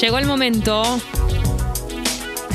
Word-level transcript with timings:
llegó 0.00 0.18
el 0.18 0.26
momento. 0.26 1.00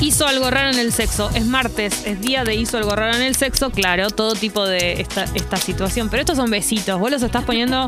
Hizo 0.00 0.26
algo 0.26 0.50
raro 0.50 0.70
en 0.70 0.78
el 0.78 0.92
sexo. 0.92 1.30
Es 1.34 1.44
martes, 1.44 2.06
es 2.06 2.20
día 2.20 2.44
de 2.44 2.56
hizo 2.56 2.76
algo 2.76 2.94
raro 2.96 3.16
en 3.16 3.22
el 3.22 3.36
sexo. 3.36 3.70
Claro, 3.70 4.10
todo 4.10 4.34
tipo 4.34 4.66
de 4.66 5.00
esta, 5.00 5.24
esta 5.34 5.56
situación. 5.56 6.08
Pero 6.08 6.22
estos 6.22 6.36
son 6.36 6.50
besitos. 6.50 6.98
Vos 6.98 7.10
los 7.10 7.22
estás 7.22 7.44
poniendo. 7.44 7.86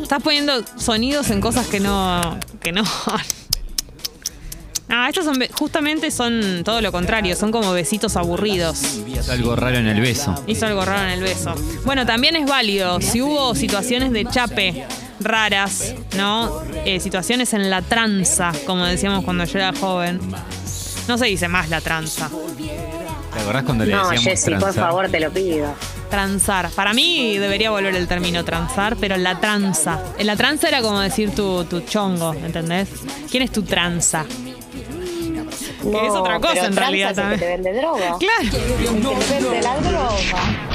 Estás 0.00 0.22
poniendo 0.22 0.62
sonidos 0.76 1.30
en 1.30 1.40
cosas 1.40 1.66
que 1.66 1.80
no. 1.80 2.38
que 2.60 2.72
no. 2.72 2.84
Ah, 4.90 5.06
estos 5.06 5.26
son 5.26 5.36
justamente 5.52 6.10
son 6.10 6.62
todo 6.64 6.80
lo 6.80 6.90
contrario, 6.92 7.36
son 7.36 7.52
como 7.52 7.72
besitos 7.72 8.16
aburridos. 8.16 8.80
Hizo 9.06 9.32
algo 9.32 9.54
raro 9.54 9.76
en 9.76 9.86
el 9.86 10.00
beso. 10.00 10.34
Hizo 10.46 10.64
algo 10.64 10.82
raro 10.82 11.02
en 11.02 11.10
el 11.10 11.20
beso. 11.20 11.54
Bueno, 11.84 12.06
también 12.06 12.36
es 12.36 12.46
válido 12.48 12.98
si 13.02 13.20
hubo 13.20 13.54
situaciones 13.54 14.12
de 14.12 14.24
chape 14.24 14.86
raras, 15.28 15.94
¿no? 16.16 16.62
Eh, 16.84 16.98
situaciones 17.00 17.52
en 17.54 17.70
la 17.70 17.82
tranza, 17.82 18.52
como 18.66 18.84
decíamos 18.84 19.24
cuando 19.24 19.44
yo 19.44 19.58
era 19.58 19.72
joven. 19.78 20.20
No 21.06 21.16
se 21.18 21.26
dice 21.26 21.48
más 21.48 21.68
la 21.68 21.80
tranza. 21.80 22.28
¿Te 23.32 23.40
acordás 23.40 23.62
cuando 23.64 23.84
le 23.84 23.92
No, 23.94 24.08
decíamos 24.10 24.24
Jessy, 24.24 24.54
por 24.56 24.74
favor, 24.74 25.08
te 25.08 25.20
lo 25.20 25.30
pido. 25.30 25.72
Transar. 26.10 26.70
Para 26.70 26.92
mí 26.94 27.36
debería 27.38 27.70
volver 27.70 27.94
el 27.94 28.08
término 28.08 28.44
transar, 28.44 28.96
pero 28.96 29.16
la 29.16 29.38
tranza. 29.40 30.00
En 30.18 30.26
la 30.26 30.36
tranza 30.36 30.68
era 30.68 30.80
como 30.82 31.00
decir 31.00 31.34
tu, 31.34 31.64
tu 31.64 31.80
chongo, 31.80 32.32
¿entendés? 32.34 32.88
¿Quién 33.30 33.42
es 33.42 33.52
tu 33.52 33.62
tranza? 33.62 34.24
No, 35.84 36.04
es 36.06 36.10
otra 36.12 36.40
cosa 36.40 36.54
pero 36.54 36.66
en 36.66 36.76
realidad 36.76 37.10
es 37.12 37.18
el 37.18 37.24
que 37.24 37.30
te 37.30 37.40
también. 37.40 37.62
vende 37.62 37.80
droga. 37.80 38.16
Claro. 38.18 38.42
El 38.42 38.50
que 38.50 39.24
te 39.24 39.40
vende 39.40 39.62
la 39.62 39.76
droga. 39.78 40.67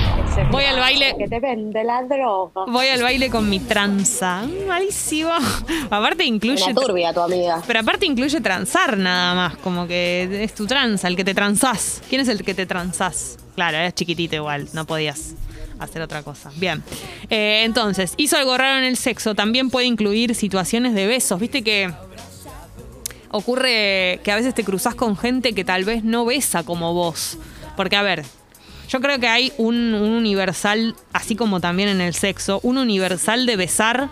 Voy 0.51 0.65
al 0.65 0.79
baile. 0.79 1.15
Que 1.17 1.27
te 1.27 1.39
vende 1.39 1.83
la 1.83 2.03
droga. 2.03 2.65
Voy 2.67 2.87
al 2.87 3.01
baile 3.01 3.29
con 3.29 3.49
mi 3.49 3.59
tranza. 3.59 4.43
Malísimo. 4.67 5.31
Aparte 5.89 6.25
incluye... 6.25 6.63
Una 6.63 6.73
turbia 6.73 7.13
tu 7.13 7.21
amiga. 7.21 7.61
Pero 7.65 7.79
aparte 7.79 8.05
incluye 8.05 8.41
transar 8.41 8.97
nada 8.97 9.35
más, 9.35 9.57
como 9.57 9.87
que 9.87 10.43
es 10.43 10.53
tu 10.55 10.65
tranza, 10.65 11.07
el 11.07 11.15
que 11.15 11.23
te 11.23 11.33
transás. 11.33 12.01
¿Quién 12.09 12.21
es 12.21 12.27
el 12.27 12.43
que 12.43 12.53
te 12.53 12.65
transás? 12.65 13.37
Claro, 13.55 13.77
eras 13.77 13.93
chiquitito 13.93 14.35
igual, 14.35 14.67
no 14.73 14.85
podías 14.85 15.35
hacer 15.79 16.01
otra 16.01 16.23
cosa. 16.23 16.51
Bien. 16.55 16.83
Eh, 17.29 17.61
entonces, 17.63 18.13
hizo 18.17 18.37
algo 18.37 18.57
raro 18.57 18.79
en 18.79 18.85
el 18.85 18.97
sexo, 18.97 19.35
también 19.35 19.69
puede 19.69 19.85
incluir 19.85 20.33
situaciones 20.33 20.95
de 20.95 21.05
besos. 21.05 21.39
Viste 21.39 21.63
que 21.63 21.93
ocurre 23.29 24.19
que 24.23 24.31
a 24.31 24.35
veces 24.35 24.53
te 24.55 24.63
cruzas 24.63 24.95
con 24.95 25.15
gente 25.15 25.53
que 25.53 25.63
tal 25.63 25.83
vez 25.83 26.03
no 26.03 26.25
besa 26.25 26.63
como 26.63 26.93
vos. 26.93 27.37
Porque, 27.75 27.95
a 27.95 28.01
ver, 28.01 28.23
yo 28.93 29.01
creo 29.01 29.19
que 29.19 29.27
hay 29.27 29.51
un, 29.57 29.95
un 29.95 30.11
universal, 30.11 30.95
así 31.13 31.35
como 31.35 31.59
también 31.59 31.89
en 31.89 31.99
el 31.99 32.13
sexo, 32.13 32.59
un 32.63 32.77
universal 32.77 33.45
de 33.47 33.55
besar. 33.55 34.07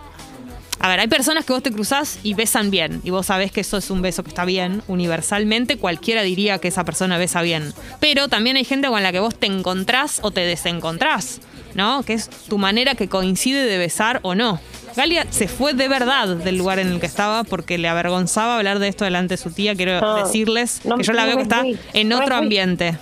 A 0.80 0.88
ver, 0.88 0.98
hay 0.98 1.06
personas 1.06 1.44
que 1.44 1.52
vos 1.52 1.62
te 1.62 1.70
cruzás 1.70 2.18
y 2.24 2.34
besan 2.34 2.72
bien. 2.72 3.00
Y 3.04 3.10
vos 3.10 3.26
sabés 3.26 3.52
que 3.52 3.60
eso 3.60 3.76
es 3.76 3.88
un 3.90 4.02
beso 4.02 4.24
que 4.24 4.30
está 4.30 4.44
bien. 4.44 4.82
Universalmente, 4.88 5.78
cualquiera 5.78 6.22
diría 6.22 6.58
que 6.58 6.66
esa 6.66 6.84
persona 6.84 7.16
besa 7.18 7.40
bien. 7.42 7.72
Pero 8.00 8.26
también 8.26 8.56
hay 8.56 8.64
gente 8.64 8.88
con 8.88 9.00
la 9.00 9.12
que 9.12 9.20
vos 9.20 9.36
te 9.36 9.46
encontrás 9.46 10.18
o 10.22 10.32
te 10.32 10.40
desencontrás. 10.40 11.40
¿No? 11.74 12.02
Que 12.02 12.14
es 12.14 12.28
tu 12.48 12.58
manera 12.58 12.96
que 12.96 13.08
coincide 13.08 13.64
de 13.64 13.78
besar 13.78 14.18
o 14.24 14.34
no. 14.34 14.60
Galia 14.96 15.26
se 15.30 15.46
fue 15.48 15.72
de 15.72 15.86
verdad 15.88 16.28
del 16.36 16.58
lugar 16.58 16.78
en 16.80 16.88
el 16.88 17.00
que 17.00 17.06
estaba 17.06 17.44
porque 17.44 17.78
le 17.78 17.88
avergonzaba 17.88 18.56
hablar 18.58 18.78
de 18.80 18.88
esto 18.88 19.04
delante 19.04 19.34
de 19.34 19.38
su 19.38 19.52
tía. 19.52 19.74
Quiero 19.76 19.98
No, 20.00 20.16
decirles 20.16 20.80
no- 20.84 20.96
que 20.98 21.04
yo 21.04 21.12
la 21.14 21.24
veo 21.24 21.36
que 21.36 21.42
está 21.44 21.62
en 21.94 22.12
otro 22.12 22.34
ambiente. 22.34 22.98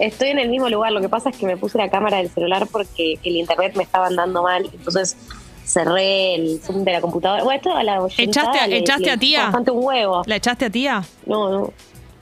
Estoy 0.00 0.28
en 0.30 0.38
el 0.38 0.48
mismo 0.48 0.68
lugar. 0.68 0.92
Lo 0.92 1.00
que 1.00 1.08
pasa 1.08 1.30
es 1.30 1.36
que 1.36 1.46
me 1.46 1.56
puse 1.56 1.78
la 1.78 1.90
cámara 1.90 2.16
del 2.18 2.30
celular 2.30 2.66
porque 2.70 3.18
el 3.22 3.36
internet 3.36 3.74
me 3.76 3.82
estaba 3.82 4.06
andando 4.06 4.42
mal. 4.42 4.68
Entonces 4.72 5.16
cerré 5.64 6.34
el 6.34 6.60
zoom 6.64 6.84
de 6.84 6.92
la 6.92 7.00
computadora. 7.00 7.44
Bueno, 7.44 7.56
esto 7.56 7.74
a 7.76 7.82
la 7.84 8.00
¿Echaste 8.18 8.58
a- 8.58 8.66
le- 8.66 8.78
echaste 8.78 9.04
le 9.04 9.10
a 9.12 9.16
tía? 9.16 9.42
Bastante 9.44 9.70
un 9.70 9.84
huevo. 9.84 10.22
¿La 10.26 10.36
echaste 10.36 10.64
a 10.64 10.70
tía? 10.70 11.04
No, 11.26 11.50
no. 11.50 11.72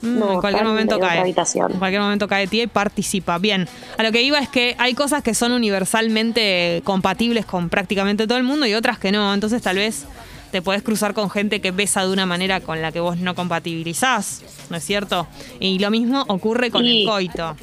Mm, 0.01 0.19
No, 0.19 0.33
en 0.33 0.39
cualquier 0.39 0.65
momento 0.65 0.95
en 0.95 1.01
cae. 1.01 1.19
habitación. 1.19 1.73
En 1.73 1.79
cualquier 1.79 2.01
momento 2.01 2.27
cae 2.27 2.47
tía 2.47 2.63
y 2.63 2.67
participa. 2.67 3.37
Bien. 3.37 3.67
A 3.97 4.03
lo 4.03 4.11
que 4.13 4.21
iba 4.21 4.39
es 4.39 4.47
que 4.47 4.75
hay 4.77 4.93
cosas 4.93 5.23
que 5.23 5.33
son 5.33 5.51
universalmente 5.51 6.81
compatibles 6.85 7.45
con 7.45 7.69
prácticamente 7.69 8.25
todo 8.27 8.37
el 8.37 8.43
mundo 8.45 8.65
y 8.65 8.73
otras 8.75 8.97
que 8.99 9.11
no. 9.11 9.33
Entonces 9.33 9.61
tal 9.61 9.75
vez 9.77 10.05
te 10.51 10.61
podés 10.61 10.83
cruzar 10.83 11.13
con 11.13 11.29
gente 11.29 11.59
que 11.61 11.71
besa 11.71 12.05
de 12.05 12.11
una 12.13 12.25
manera 12.25 12.61
con 12.61 12.81
la 12.81 12.91
que 12.91 12.99
vos 12.99 13.17
no 13.17 13.35
compatibilizás, 13.35 14.41
¿no 14.69 14.77
es 14.77 14.83
cierto? 14.85 15.27
Y 15.59 15.79
lo 15.79 15.91
mismo 15.91 16.23
ocurre 16.27 16.71
con 16.71 16.85
Y- 16.85 17.01
el 17.03 17.07
coito. 17.09 17.55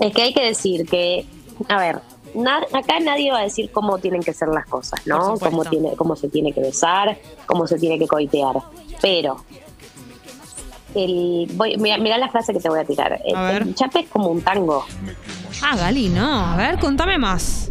Es 0.00 0.12
que 0.14 0.22
hay 0.22 0.32
que 0.34 0.44
decir 0.44 0.86
que, 0.88 1.26
a 1.68 1.78
ver, 1.78 2.00
na- 2.34 2.64
acá 2.72 2.98
nadie 3.00 3.30
va 3.30 3.38
a 3.38 3.42
decir 3.42 3.70
cómo 3.72 3.98
tienen 3.98 4.22
que 4.22 4.32
ser 4.32 4.48
las 4.48 4.66
cosas, 4.66 5.06
¿no? 5.06 5.34
Cómo, 5.38 5.64
tiene, 5.64 5.94
cómo 5.96 6.16
se 6.16 6.28
tiene 6.28 6.52
que 6.52 6.60
besar, 6.60 7.18
cómo 7.46 7.66
se 7.66 7.78
tiene 7.78 7.98
que 7.98 8.06
coitear. 8.08 8.56
Pero, 9.00 9.44
el, 10.94 11.48
voy, 11.54 11.76
mira, 11.76 11.98
mira 11.98 12.18
la 12.18 12.28
frase 12.30 12.52
que 12.52 12.60
te 12.60 12.68
voy 12.68 12.78
a 12.80 12.84
tirar. 12.84 13.20
El, 13.24 13.34
A 13.36 13.42
ver. 13.52 13.62
el 13.62 13.74
chape 13.74 14.00
es 14.00 14.08
como 14.08 14.28
un 14.28 14.42
tango. 14.42 14.84
Ah, 15.62 15.76
Gali, 15.76 16.08
no. 16.08 16.46
A 16.52 16.56
ver, 16.56 16.78
contame 16.78 17.18
más. 17.18 17.70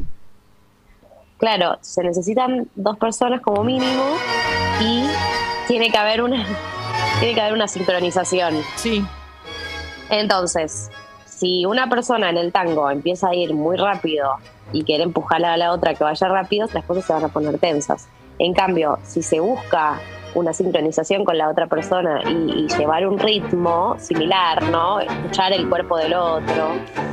Claro, 1.38 1.78
se 1.82 2.04
necesitan 2.04 2.70
dos 2.76 2.98
personas 2.98 3.42
como 3.42 3.64
mínimo 3.64 4.04
y 4.82 5.04
tiene 5.68 5.90
que 5.92 5.98
haber 5.98 6.22
una, 6.22 6.46
tiene 7.20 7.34
que 7.36 7.42
haber 7.42 7.54
una 7.54 7.68
sincronización. 7.68 8.56
Sí. 8.78 9.04
Entonces, 10.10 10.90
si 11.38 11.66
una 11.66 11.90
persona 11.90 12.30
en 12.30 12.38
el 12.38 12.52
tango 12.52 12.90
empieza 12.90 13.30
a 13.30 13.36
ir 13.36 13.54
muy 13.54 13.78
rápido 13.78 14.36
y 14.72 14.84
quiere 14.84 15.04
empujar 15.04 15.44
a 15.46 15.58
la 15.58 15.72
otra 15.72 15.94
que 15.94 16.04
vaya 16.04 16.28
rápido, 16.28 16.68
las 16.74 16.86
cosas 16.86 17.06
se 17.06 17.14
van 17.14 17.24
a 17.26 17.28
poner 17.30 17.58
tensas. 17.60 18.08
En 18.40 18.54
cambio, 18.54 18.98
si 19.04 19.22
se 19.22 19.40
busca 19.40 20.00
una 20.36 20.52
sincronización 20.52 21.24
con 21.26 21.38
la 21.38 21.48
otra 21.50 21.68
persona 21.68 22.22
y, 22.28 22.64
y 22.64 22.68
llevar 22.78 23.06
un 23.08 23.20
ritmo 23.20 23.96
similar, 24.00 24.64
¿no? 24.64 25.00
Escuchar 25.00 25.54
el 25.54 25.70
cuerpo 25.70 25.98
del 25.98 26.16
otro, 26.16 26.72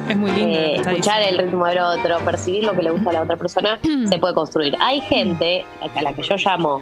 Es 0.08 0.16
muy 0.16 0.30
lindo. 0.30 0.54
lo 0.54 0.58
eh, 0.58 0.76
escuchar 0.76 1.20
el 1.22 1.36
ritmo 1.36 1.66
del 1.66 1.80
otro, 1.80 2.18
percibir 2.24 2.64
lo 2.64 2.72
que 2.74 2.82
le 2.82 2.90
gusta 2.90 3.10
a 3.10 3.12
la 3.12 3.22
otra 3.22 3.36
persona, 3.36 3.78
se 4.08 4.18
puede 4.18 4.32
construir. 4.34 4.74
Hay 4.80 5.00
gente, 5.02 5.66
a 5.94 6.00
la 6.02 6.14
que 6.14 6.22
yo 6.22 6.36
llamo 6.36 6.80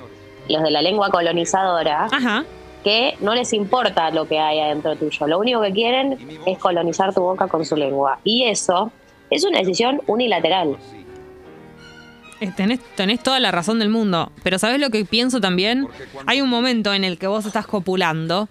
los 0.49 0.63
de 0.63 0.71
la 0.71 0.81
lengua 0.81 1.11
colonizadora, 1.11 2.05
Ajá. 2.13 2.45
Que 2.89 3.19
no 3.21 3.35
les 3.35 3.53
importa 3.53 4.11
lo 4.11 4.27
que 4.27 4.39
hay 4.39 4.61
adentro 4.61 4.97
tuyo. 4.97 5.27
Lo 5.27 5.39
único 5.39 5.61
que 5.61 5.73
quieren 5.73 6.17
es 6.47 6.57
colonizar 6.57 7.13
tu 7.13 7.21
boca 7.21 7.47
con 7.47 7.67
su 7.67 7.77
lengua. 7.77 8.19
Y 8.25 8.45
eso 8.45 8.91
es 9.29 9.45
una 9.45 9.59
decisión 9.59 10.01
unilateral. 10.07 10.79
Eh, 12.41 12.53
Tenés, 12.57 12.79
tenés 12.95 13.21
toda 13.23 13.41
la 13.41 13.51
razón 13.51 13.81
del 13.81 13.89
mundo, 13.89 14.31
pero 14.45 14.59
¿sabés 14.59 14.81
lo 14.81 14.91
que 14.91 15.05
pienso 15.05 15.41
también? 15.41 15.89
Hay 16.27 16.41
un 16.41 16.49
momento 16.49 16.95
en 16.95 17.03
el 17.03 17.19
que 17.19 17.27
vos 17.27 17.45
estás 17.47 17.67
copulando 17.67 18.49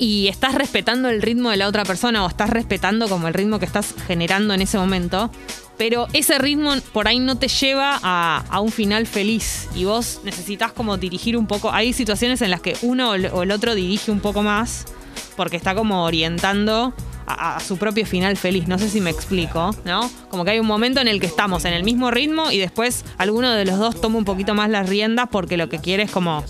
y 0.00 0.26
estás 0.28 0.54
respetando 0.56 1.08
el 1.08 1.22
ritmo 1.22 1.50
de 1.50 1.56
la 1.56 1.68
otra 1.68 1.84
persona 1.84 2.24
o 2.24 2.28
estás 2.28 2.50
respetando 2.50 3.08
como 3.08 3.28
el 3.28 3.34
ritmo 3.34 3.60
que 3.60 3.64
estás 3.64 3.94
generando 4.08 4.54
en 4.54 4.62
ese 4.62 4.76
momento, 4.76 5.30
pero 5.78 6.08
ese 6.12 6.38
ritmo 6.38 6.74
por 6.92 7.06
ahí 7.06 7.20
no 7.20 7.36
te 7.38 7.46
lleva 7.46 8.00
a, 8.02 8.44
a 8.48 8.60
un 8.60 8.72
final 8.72 9.06
feliz 9.06 9.68
y 9.74 9.84
vos 9.84 10.20
necesitas 10.24 10.72
como 10.72 10.96
dirigir 10.96 11.36
un 11.36 11.46
poco. 11.46 11.70
Hay 11.72 11.92
situaciones 11.92 12.42
en 12.42 12.50
las 12.50 12.60
que 12.60 12.76
uno 12.82 13.10
o 13.10 13.42
el 13.42 13.50
otro 13.52 13.76
dirige 13.76 14.10
un 14.10 14.20
poco 14.20 14.42
más 14.42 14.86
porque 15.36 15.56
está 15.56 15.74
como 15.74 16.04
orientando 16.04 16.92
a, 17.26 17.56
a 17.56 17.60
su 17.60 17.76
propio 17.78 18.04
final 18.06 18.36
feliz. 18.36 18.66
No 18.68 18.78
sé 18.78 18.88
si 18.88 19.00
me 19.00 19.10
explico, 19.10 19.74
¿no? 19.84 20.10
Como 20.28 20.44
que 20.44 20.52
hay 20.52 20.58
un 20.60 20.66
momento 20.66 21.00
en 21.00 21.08
el 21.08 21.20
que 21.20 21.26
estamos 21.26 21.64
en 21.64 21.72
el 21.74 21.84
mismo 21.84 22.10
ritmo 22.10 22.50
y 22.50 22.58
después 22.58 23.04
alguno 23.18 23.50
de 23.52 23.64
los 23.64 23.78
dos 23.78 24.00
toma 24.00 24.18
un 24.18 24.24
poquito 24.24 24.54
más 24.54 24.68
las 24.70 24.88
riendas 24.88 25.28
porque 25.30 25.56
lo 25.56 25.68
que 25.68 25.78
quiere 25.78 26.02
es 26.04 26.10
como 26.10 26.44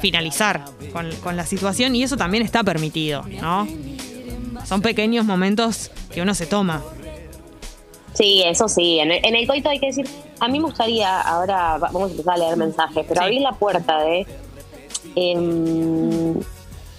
finalizar 0.00 0.64
con, 0.92 1.10
con 1.24 1.36
la 1.36 1.44
situación 1.46 1.96
y 1.96 2.02
eso 2.02 2.16
también 2.16 2.42
está 2.44 2.62
permitido, 2.62 3.24
¿no? 3.40 3.66
Son 4.64 4.82
pequeños 4.82 5.24
momentos 5.24 5.90
que 6.12 6.20
uno 6.22 6.34
se 6.34 6.46
toma. 6.46 6.82
Sí, 8.14 8.42
eso 8.44 8.68
sí. 8.68 8.98
En 8.98 9.12
el, 9.12 9.24
en 9.24 9.34
el 9.36 9.46
coito 9.46 9.68
hay 9.70 9.78
que 9.78 9.86
decir, 9.86 10.06
a 10.40 10.48
mí 10.48 10.58
me 10.58 10.64
gustaría, 10.66 11.20
ahora 11.20 11.78
va- 11.78 11.90
vamos 11.92 12.08
a 12.08 12.10
empezar 12.12 12.34
a 12.34 12.38
leer 12.38 12.56
mensajes, 12.56 13.04
pero 13.08 13.20
Sí. 13.20 13.24
abrir 13.24 13.40
la 13.42 13.52
puerta 13.52 14.02
de 14.02 14.26
em, 15.14 16.34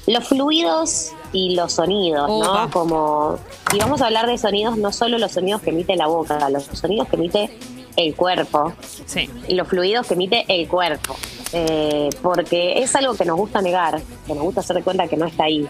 los 0.10 0.28
fluidos 0.28 1.12
y 1.32 1.56
los 1.56 1.74
sonidos. 1.74 2.28
¿no? 2.28 2.70
Como, 2.72 3.38
y 3.74 3.78
vamos 3.78 4.02
a 4.02 4.08
hablar 4.08 4.28
de 4.28 4.38
sonidos, 4.38 4.78
no 4.78 4.92
solo 4.92 5.18
los 5.18 5.32
sonidos 5.32 5.62
que 5.62 5.70
emite 5.70 5.96
la 5.96 6.08
boca, 6.08 6.50
los 6.50 6.64
sonidos 6.66 7.08
que 7.08 7.16
emite 7.16 7.50
el 7.96 8.16
cuerpo, 8.16 8.74
Sí. 9.06 9.30
y 9.48 9.54
los 9.56 9.68
fluidos 9.68 10.08
que 10.08 10.14
emite 10.16 10.46
el 10.48 10.68
cuerpo. 10.68 11.16
Eh, 11.54 12.10
porque 12.22 12.82
es 12.82 12.96
algo 12.96 13.16
que 13.16 13.26
nos 13.26 13.38
gusta 13.38 13.62
negar, 13.62 14.02
que 14.26 14.34
nos 14.34 14.44
gusta 14.44 14.62
hacer 14.62 14.78
de 14.78 14.84
cuenta 14.84 15.08
que 15.08 15.18
no 15.18 15.26
está 15.26 15.44
ahí. 15.46 15.68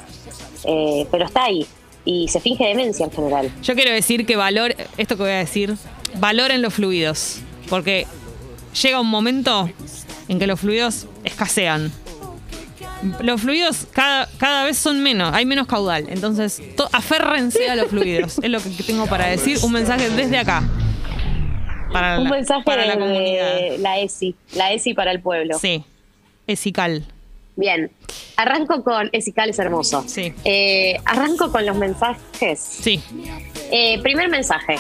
Eh, 0.66 1.08
pero 1.12 1.26
está 1.26 1.44
ahí. 1.46 1.66
Y 2.06 2.28
se 2.28 2.40
finge 2.40 2.66
demencia 2.66 3.06
en 3.06 3.12
general. 3.12 3.52
Yo 3.62 3.76
quiero 3.76 3.92
decir 3.92 4.26
que 4.26 4.36
valor, 4.36 4.76
esto 4.98 5.16
que 5.18 5.24
voy 5.24 5.32
a 5.32 5.38
decir, 5.38 5.76
valoren 6.18 6.62
los 6.62 6.74
fluidos, 6.74 7.40
porque 7.70 8.08
llega 8.82 9.00
un 9.02 9.08
momento 9.08 9.70
en 10.28 10.40
que 10.40 10.48
los 10.48 10.60
fluidos 10.60 11.08
escasean. 11.24 11.92
Los 13.22 13.42
fluidos 13.42 13.88
cada, 13.94 14.28
cada 14.38 14.66
vez 14.66 14.78
son 14.78 15.02
menos, 15.02 15.34
hay 15.34 15.46
menos 15.46 15.68
caudal. 15.68 16.06
Entonces, 16.10 16.62
to- 16.76 16.90
aférrense 16.92 17.70
a 17.70 17.76
los 17.76 17.88
fluidos. 17.88 18.40
Es 18.44 18.50
lo 18.50 18.60
que 18.62 18.70
tengo 18.86 19.06
para 19.08 19.28
decir. 19.28 19.58
Un 19.64 19.72
mensaje 19.72 20.10
desde 20.10 20.38
acá. 20.38 20.64
Para 21.94 22.18
Un 22.20 22.26
la, 22.26 22.30
mensaje 22.32 22.64
para 22.66 22.82
de, 22.84 22.88
la 22.90 22.94
comunidad. 23.00 23.56
de 23.56 23.78
la 23.80 24.00
ESI, 24.00 24.36
la 24.56 24.74
ESI 24.74 24.94
para 24.94 25.12
el 25.12 25.22
pueblo. 25.22 25.58
Sí, 25.58 25.84
esical. 26.46 27.06
Bien, 27.56 27.90
arranco 28.38 28.84
con. 28.84 29.10
Esical 29.12 29.50
es 29.50 29.60
hermoso. 29.60 30.04
Sí. 30.08 30.34
Eh, 30.46 30.98
arranco 31.06 31.52
con 31.52 31.66
los 31.66 31.76
mensajes. 31.78 32.60
Sí. 32.60 33.02
Eh, 33.72 34.00
primer 34.04 34.30
mensaje. 34.30 34.76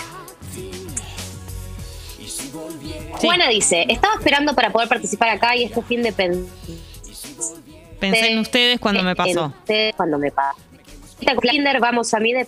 Juana 3.13 3.49
dice: 3.49 3.85
Estaba 3.89 4.13
esperando 4.15 4.53
para 4.55 4.71
poder 4.71 4.87
participar 4.87 5.29
acá 5.29 5.55
y 5.55 5.63
este 5.63 5.81
fin 5.83 6.03
de 6.03 6.11
Pensé 7.99 8.31
en 8.31 8.39
ustedes 8.39 8.79
cuando 8.79 9.03
me 9.03 9.11
en 9.11 9.15
pasó. 9.15 9.45
ustedes 9.47 9.95
cuando 9.95 10.17
me 10.17 10.31
pasó. 10.31 10.57
Cita 11.19 11.35
con 11.35 11.49
Tinder, 11.49 11.79
vamos 11.79 12.13
a 12.13 12.19
mi 12.19 12.33
de. 12.33 12.47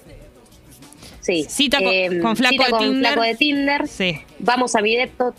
Sí. 1.20 1.46
Cita 1.50 1.78
con- 1.78 1.88
Em, 1.94 2.22
con 2.22 2.36
flaco 2.36 2.52
cita 2.54 2.66
de 2.66 2.72
con 2.72 2.80
Tinder. 2.80 3.12
flaco 3.14 3.22
de 3.28 3.36
Tinder. 3.36 3.88
Sí. 3.88 4.22
Vamos 4.40 4.76
a 4.76 4.82
mi 4.82 4.96
depto. 4.96 5.34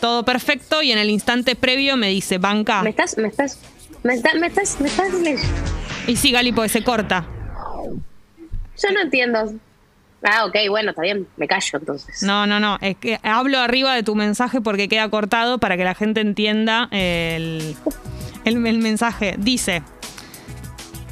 Todo 0.00 0.24
perfecto 0.24 0.82
y 0.82 0.90
en 0.92 0.98
el 0.98 1.10
instante 1.10 1.54
previo 1.54 1.96
me 1.96 2.08
dice 2.08 2.38
banca. 2.38 2.82
¿Me 2.82 2.90
estás, 2.90 3.16
me 3.18 3.28
estás, 3.28 3.58
me 4.02 4.14
estás, 4.14 4.34
me 4.34 4.46
estás, 4.48 4.80
me 4.80 4.88
estás? 4.88 5.08
Y 6.08 6.16
sí, 6.16 6.32
Gali, 6.32 6.52
porque 6.52 6.68
se 6.70 6.82
corta. 6.82 7.24
Yo 8.82 8.90
no 8.92 9.00
entiendo. 9.00 9.52
Ah, 10.24 10.44
ok, 10.46 10.54
bueno, 10.68 10.90
está 10.90 11.02
bien, 11.02 11.26
me 11.36 11.48
callo 11.48 11.78
entonces. 11.78 12.22
No, 12.22 12.46
no, 12.46 12.60
no. 12.60 12.78
Es 12.80 12.96
que 12.96 13.18
hablo 13.22 13.58
arriba 13.58 13.94
de 13.94 14.02
tu 14.02 14.14
mensaje 14.14 14.60
porque 14.60 14.88
queda 14.88 15.08
cortado 15.08 15.58
para 15.58 15.76
que 15.76 15.84
la 15.84 15.94
gente 15.94 16.20
entienda 16.20 16.88
el, 16.92 17.74
el, 18.44 18.56
mensaje. 18.56 19.34
Dice. 19.38 19.82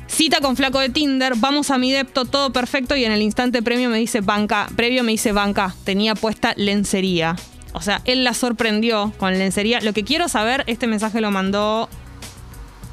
Cita 0.07 0.41
con 0.41 0.57
flaco 0.57 0.81
de 0.81 0.91
Tinder, 0.91 1.35
vamos 1.37 1.71
a 1.71 1.79
mi 1.79 1.93
depto, 1.93 2.25
todo 2.25 2.53
perfecto 2.53 2.95
y 2.95 3.05
en 3.05 3.13
el 3.13 3.23
instante 3.23 3.63
premio 3.63 3.89
me 3.89 3.97
dice 3.99 4.21
banca, 4.21 4.69
previo 4.77 5.03
me 5.03 5.13
dice 5.13 5.33
banca, 5.33 5.75
tenía 5.85 6.15
puesta 6.15 6.53
lencería. 6.57 7.37
O 7.73 7.81
sea, 7.81 8.03
él 8.05 8.25
la 8.25 8.35
sorprendió 8.35 9.13
con 9.17 9.39
lencería. 9.39 9.81
Lo 9.81 9.93
que 9.93 10.05
quiero 10.05 10.29
saber, 10.29 10.65
este 10.67 10.87
mensaje 10.87 11.21
lo 11.21 11.31
mandó 11.31 11.89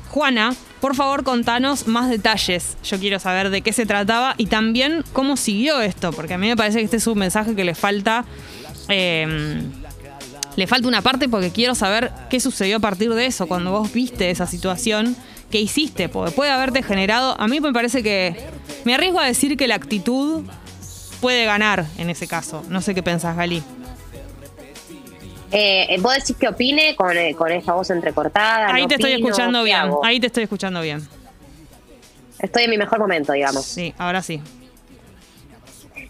Juana, 0.09 0.53
por 0.81 0.95
favor 0.95 1.23
contanos 1.23 1.87
más 1.87 2.09
detalles. 2.09 2.77
Yo 2.83 2.99
quiero 2.99 3.19
saber 3.19 3.49
de 3.49 3.61
qué 3.61 3.73
se 3.73 3.85
trataba 3.85 4.35
y 4.37 4.47
también 4.47 5.03
cómo 5.13 5.37
siguió 5.37 5.81
esto, 5.81 6.11
porque 6.11 6.33
a 6.33 6.37
mí 6.37 6.47
me 6.47 6.55
parece 6.55 6.79
que 6.79 6.85
este 6.85 6.97
es 6.97 7.07
un 7.07 7.19
mensaje 7.19 7.55
que 7.55 7.63
le 7.63 7.75
falta... 7.75 8.25
eh, 8.89 9.61
le 10.55 10.65
falta 10.65 10.87
una 10.87 11.03
parte 11.03 11.29
porque 11.29 11.51
quiero 11.51 11.75
saber 11.75 12.11
qué 12.31 12.39
sucedió 12.39 12.77
a 12.77 12.79
partir 12.79 13.13
de 13.13 13.27
eso, 13.27 13.45
cuando 13.47 13.71
vos 13.71 13.93
viste 13.93 14.31
esa 14.31 14.47
situación, 14.47 15.15
qué 15.51 15.61
hiciste, 15.61 16.09
porque 16.09 16.31
puede 16.31 16.49
haberte 16.49 16.81
generado... 16.81 17.39
A 17.39 17.47
mí 17.47 17.59
me 17.59 17.71
parece 17.71 18.01
que... 18.01 18.35
Me 18.83 18.95
arriesgo 18.95 19.19
a 19.19 19.25
decir 19.25 19.55
que 19.55 19.67
la 19.67 19.75
actitud 19.75 20.43
puede 21.21 21.45
ganar 21.45 21.85
en 21.99 22.09
ese 22.09 22.27
caso. 22.27 22.63
No 22.69 22.81
sé 22.81 22.95
qué 22.95 23.03
pensás, 23.03 23.37
Gali. 23.37 23.61
Eh, 25.51 25.97
¿Vos 26.01 26.13
decís 26.15 26.35
que 26.37 26.47
opine 26.47 26.95
con, 26.95 27.15
eh, 27.17 27.33
con 27.35 27.51
esta 27.51 27.73
voz 27.73 27.89
entrecortada? 27.89 28.73
Ahí 28.73 28.81
¿No 28.83 28.87
te 28.89 28.95
estoy 28.95 29.13
opino? 29.13 29.27
escuchando 29.29 29.59
¿Qué 29.59 29.65
bien. 29.65 29.77
hago? 29.77 30.05
Ahí 30.05 30.19
te 30.19 30.27
estoy 30.27 30.43
escuchando 30.43 30.81
bien. 30.81 31.07
Estoy 32.39 32.63
en 32.63 32.69
mi 32.69 32.77
mejor 32.77 32.99
momento, 32.99 33.33
digamos. 33.33 33.65
Sí, 33.65 33.93
ahora 33.97 34.21
sí. 34.21 34.41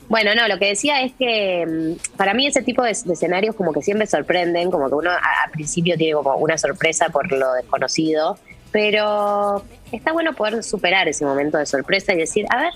Bueno, 0.09 0.33
no, 0.35 0.47
lo 0.47 0.57
que 0.57 0.67
decía 0.67 1.01
es 1.01 1.13
que 1.19 1.65
mm, 1.67 2.17
para 2.17 2.33
mí 2.33 2.47
ese 2.47 2.61
tipo 2.61 2.81
de, 2.81 2.97
de 3.03 3.13
escenarios 3.13 3.55
como 3.55 3.73
que 3.73 3.81
siempre 3.81 4.07
sorprenden, 4.07 4.71
como 4.71 4.87
que 4.89 4.95
uno 4.95 5.11
a- 5.11 5.15
al 5.45 5.51
principio 5.51 5.97
tiene 5.97 6.13
como 6.13 6.35
una 6.37 6.57
sorpresa 6.57 7.09
por 7.09 7.31
lo 7.31 7.53
desconocido, 7.53 8.37
pero 8.71 9.63
está 9.91 10.13
bueno 10.13 10.33
poder 10.33 10.63
superar 10.63 11.07
ese 11.07 11.25
momento 11.25 11.57
de 11.57 11.65
sorpresa 11.65 12.13
y 12.13 12.17
decir, 12.17 12.45
a 12.49 12.57
ver, 12.57 12.73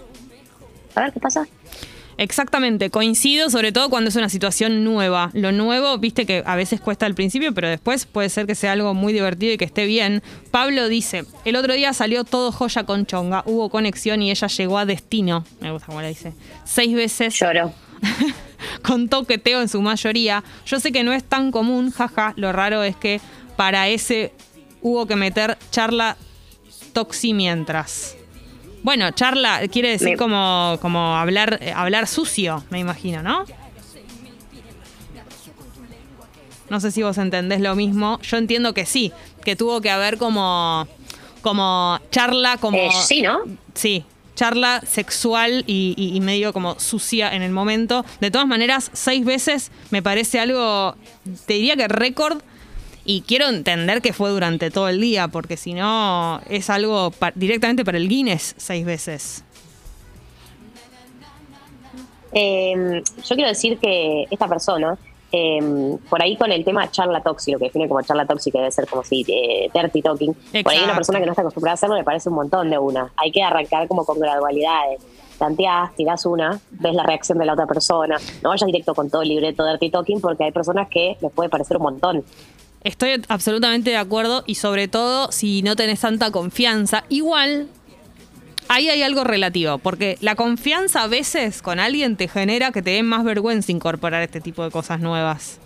a 0.95 1.01
ver 1.01 1.13
qué 1.13 1.19
pasa. 1.21 1.47
Exactamente, 2.21 2.91
coincido, 2.91 3.50
sobre 3.50 3.71
todo 3.71 3.89
cuando 3.89 4.09
es 4.09 4.15
una 4.15 4.29
situación 4.29 4.83
nueva. 4.83 5.31
Lo 5.33 5.51
nuevo, 5.51 5.97
viste 5.97 6.27
que 6.27 6.44
a 6.45 6.56
veces 6.56 6.79
cuesta 6.79 7.07
al 7.07 7.15
principio, 7.15 7.51
pero 7.51 7.68
después 7.68 8.06
puede 8.06 8.29
ser 8.29 8.45
que 8.45 8.53
sea 8.53 8.73
algo 8.73 8.94
muy 8.94 9.12
divertido 9.12 9.53
y 9.53 9.57
que 9.57 9.65
esté 9.65 9.88
bien. 9.88 10.21
Pablo 10.51 10.88
dice, 10.88 11.25
el 11.45 11.56
otro 11.56 11.73
día 11.73 11.94
salió 11.94 12.23
todo 12.23 12.51
joya 12.51 12.83
con 12.83 13.07
chonga, 13.07 13.41
hubo 13.47 13.71
conexión 13.71 14.21
y 14.21 14.29
ella 14.29 14.47
llegó 14.50 14.77
a 14.77 14.85
destino, 14.85 15.45
me 15.62 15.71
gusta 15.71 15.88
como 15.88 16.01
le 16.01 16.09
dice, 16.09 16.33
seis 16.63 16.94
veces 16.94 17.33
Lloro. 17.33 17.73
con 18.83 19.09
toqueteo 19.09 19.59
en 19.59 19.68
su 19.68 19.81
mayoría. 19.81 20.44
Yo 20.68 20.79
sé 20.79 20.91
que 20.91 21.03
no 21.03 21.13
es 21.13 21.23
tan 21.23 21.51
común, 21.51 21.89
jaja, 21.89 22.35
lo 22.35 22.51
raro 22.51 22.83
es 22.83 22.95
que 22.95 23.19
para 23.56 23.88
ese 23.88 24.31
hubo 24.83 25.07
que 25.07 25.15
meter 25.15 25.57
charla 25.71 26.18
toxi 26.94 27.33
mientras. 27.33 28.15
Bueno, 28.83 29.12
charla 29.12 29.62
quiere 29.72 29.89
decir 29.89 30.10
Me- 30.12 30.18
como, 30.18 30.78
como 30.81 31.16
hablar, 31.16 31.60
eh, 31.62 31.72
hablar 31.75 32.07
sucio, 32.07 32.63
me 32.69 32.80
imagino, 32.80 33.22
¿no? 33.22 33.45
No 36.69 36.80
sé 36.80 36.92
si 36.92 37.04
vos 37.04 37.18
entendés 37.18 37.60
lo 37.60 37.75
mismo. 37.75 38.19
Yo 38.22 38.38
entiendo 38.38 38.74
que 38.74 38.86
sí, 38.86 39.12
que 39.44 39.56
tuvo 39.56 39.81
que 39.81 39.89
haber 39.89 40.18
como, 40.18 40.88
como 41.42 42.00
charla, 42.12 42.57
como... 42.57 42.78
Eh, 42.78 42.89
sí, 43.06 43.22
¿no? 43.22 43.39
Sí, 43.75 44.06
charla 44.36 44.81
sexual 44.88 45.66
y, 45.68 45.94
y- 45.98 46.16
y 46.16 46.22
medio 46.22 46.54
como 46.54 46.80
sucia 46.80 47.36
en 47.36 47.42
el 47.42 47.51
momento. 47.51 48.06
De 48.22 48.31
todas 48.31 48.48
maneras, 48.48 48.89
seis 48.94 49.25
veces 49.25 49.69
me 49.92 50.01
parece 50.01 50.39
algo, 50.39 50.95
te 51.45 51.54
diría 51.56 51.75
que 51.75 51.88
récord. 51.89 52.42
Y 53.03 53.21
quiero 53.21 53.48
entender 53.50 54.01
que 54.01 54.13
fue 54.13 54.30
durante 54.30 54.69
todo 54.69 54.88
el 54.88 55.01
día, 55.01 55.27
porque 55.27 55.57
si 55.57 55.74
no 55.74 56.39
es 56.50 56.69
algo 56.69 57.12
pa- 57.12 57.31
directamente 57.36 57.83
para 57.83 57.98
el 57.98 58.07
Guinness 58.07 58.53
seis 58.57 58.86
veces. 58.86 59.44
Eh, 62.33 63.01
yo 63.27 63.36
quiero 63.36 63.50
decir 63.50 63.77
que 63.77 64.25
esta 64.31 64.48
persona, 64.48 64.98
eh, 65.33 65.59
por 66.09 66.21
ahí 66.21 66.38
con 66.38 66.51
el 66.51 66.63
tema 66.63 66.89
charla 66.89 67.21
tóxica, 67.21 67.53
lo 67.56 67.59
que 67.59 67.65
define 67.65 67.88
como 67.88 68.01
charla 68.03 68.25
tóxica 68.25 68.59
debe 68.59 68.71
ser 68.71 68.88
como 68.88 69.04
si 69.04 69.25
eh, 69.27 69.69
dirty 69.74 70.01
talking, 70.01 70.33
por 70.63 70.71
ahí 70.71 70.80
una 70.83 70.95
persona 70.95 71.19
que 71.19 71.25
no 71.25 71.31
está 71.31 71.42
acostumbrada 71.42 71.74
a 71.74 71.75
hacerlo 71.75 71.95
le 71.95 72.04
parece 72.04 72.30
un 72.30 72.36
montón 72.36 72.69
de 72.69 72.77
una. 72.77 73.12
Hay 73.18 73.31
que 73.31 73.44
arrancar 73.44 73.88
como 73.88 74.06
con 74.06 74.19
gradualidades. 74.19 75.01
Tanteás, 75.38 75.95
tirás 75.95 76.25
una, 76.27 76.59
ves 76.69 76.94
la 76.94 77.01
reacción 77.04 77.39
de 77.39 77.45
la 77.45 77.54
otra 77.54 77.65
persona. 77.65 78.18
No 78.44 78.50
vayas 78.50 78.68
directo 78.68 78.94
con 78.94 79.09
todo 79.09 79.24
el 79.24 79.30
libreto 79.30 79.65
dirty 79.65 79.89
talking 79.89 80.21
porque 80.21 80.44
hay 80.44 80.51
personas 80.51 80.88
que 80.88 81.18
les 81.19 81.31
puede 81.31 81.50
parecer 81.50 81.77
un 81.77 81.83
montón. 81.83 82.24
Estoy 82.83 83.22
absolutamente 83.28 83.92
de 83.92 83.98
acuerdo 83.98 84.44
y 84.48 84.56
sobre 84.56 84.88
todo 84.88 85.31
si 85.31 85.62
no 85.62 85.75
tenés 85.75 86.00
tanta 86.00 86.31
confianza. 86.31 87.04
Igual, 87.10 87.68
ahí 88.69 88.89
hay 88.89 89.04
algo 89.04 89.24
relativo, 89.24 89.78
porque 89.78 90.18
la 90.22 90.36
confianza 90.36 91.04
a 91.04 91.07
veces 91.07 91.62
con 91.62 91.80
alguien 91.80 92.16
te 92.16 92.28
genera 92.28 92.72
que 92.72 92.81
te 92.81 92.92
dé 92.92 93.04
más 93.04 93.24
vergüenza 93.24 93.72
incorporar 93.72 94.24
este 94.24 94.42
tipo 94.42 94.63
de 94.63 94.72
cosas 94.72 95.00
nuevas. 95.00 95.60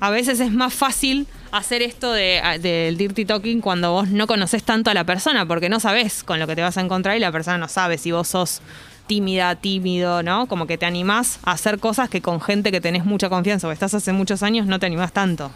A 0.00 0.10
veces 0.10 0.40
es 0.40 0.50
más 0.50 0.74
fácil 0.74 1.28
hacer 1.52 1.82
esto 1.82 2.12
de, 2.12 2.40
del 2.60 2.96
dirty 2.96 3.24
talking 3.24 3.60
cuando 3.60 3.92
vos 3.92 4.08
no 4.08 4.26
conoces 4.26 4.64
tanto 4.64 4.90
a 4.90 4.94
la 4.94 5.04
persona, 5.04 5.46
porque 5.46 5.68
no 5.68 5.78
sabés 5.78 6.24
con 6.24 6.40
lo 6.40 6.48
que 6.48 6.56
te 6.56 6.62
vas 6.62 6.76
a 6.76 6.80
encontrar 6.80 7.16
y 7.16 7.20
la 7.20 7.30
persona 7.30 7.58
no 7.58 7.68
sabe 7.68 7.98
si 7.98 8.10
vos 8.10 8.26
sos 8.26 8.62
tímida, 9.06 9.54
tímido, 9.56 10.24
¿no? 10.24 10.46
Como 10.46 10.66
que 10.66 10.78
te 10.78 10.86
animás 10.86 11.38
a 11.44 11.52
hacer 11.52 11.78
cosas 11.78 12.08
que 12.08 12.20
con 12.20 12.40
gente 12.40 12.72
que 12.72 12.80
tenés 12.80 13.04
mucha 13.04 13.28
confianza 13.28 13.68
o 13.68 13.72
estás 13.72 13.94
hace 13.94 14.12
muchos 14.12 14.42
años 14.42 14.66
no 14.66 14.80
te 14.80 14.86
animás 14.86 15.12
tanto. 15.12 15.52